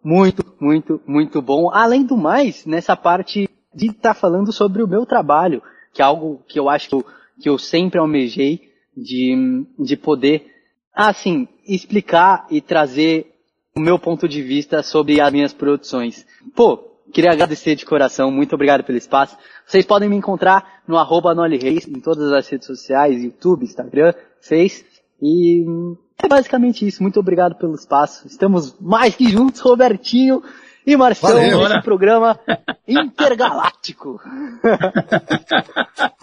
[0.07, 1.69] muito, muito, muito bom.
[1.73, 5.61] Além do mais, nessa parte de estar falando sobre o meu trabalho,
[5.93, 7.07] que é algo que eu acho que eu,
[7.41, 10.47] que eu sempre almejei de, de poder,
[10.95, 13.35] assim, explicar e trazer
[13.77, 16.25] o meu ponto de vista sobre as minhas produções.
[16.55, 16.77] Pô,
[17.13, 19.37] queria agradecer de coração, muito obrigado pelo espaço.
[19.67, 24.15] Vocês podem me encontrar no arroba Noli Reis, em todas as redes sociais, YouTube, Instagram,
[24.41, 24.85] Face,
[25.21, 25.65] e
[26.23, 27.03] é basicamente isso.
[27.03, 28.27] Muito obrigado pelo espaço.
[28.27, 30.43] Estamos mais que juntos, Robertinho
[30.87, 31.69] e Marcelo, Valeu.
[31.69, 32.39] nesse programa
[32.87, 34.21] intergaláctico.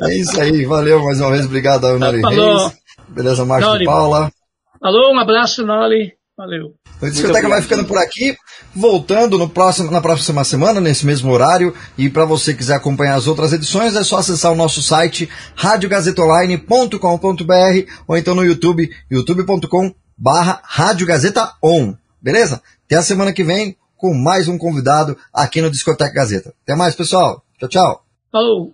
[0.02, 2.22] É isso aí, valeu mais uma vez, obrigado Noli.
[2.22, 2.82] Reis.
[3.10, 3.84] Beleza, Márcio Noli.
[3.84, 4.32] e Paula.
[4.82, 6.14] Alô, um abraço, Noli.
[6.36, 6.74] Valeu.
[7.00, 8.36] A discoteca vai ficando por aqui,
[8.76, 11.76] voltando no próximo, na próxima semana, nesse mesmo horário.
[11.98, 17.92] E para você quiser acompanhar as outras edições, é só acessar o nosso site radiogazetonline.com.br
[18.08, 21.94] ou então no YouTube, youtube.com barra Rádio Gazeta On.
[22.22, 22.62] Beleza?
[22.86, 26.54] Até a semana que vem com mais um convidado aqui no Discoteca Gazeta.
[26.64, 27.44] Até mais, pessoal.
[27.60, 28.04] Tchau, tchau.
[28.32, 28.74] Falou.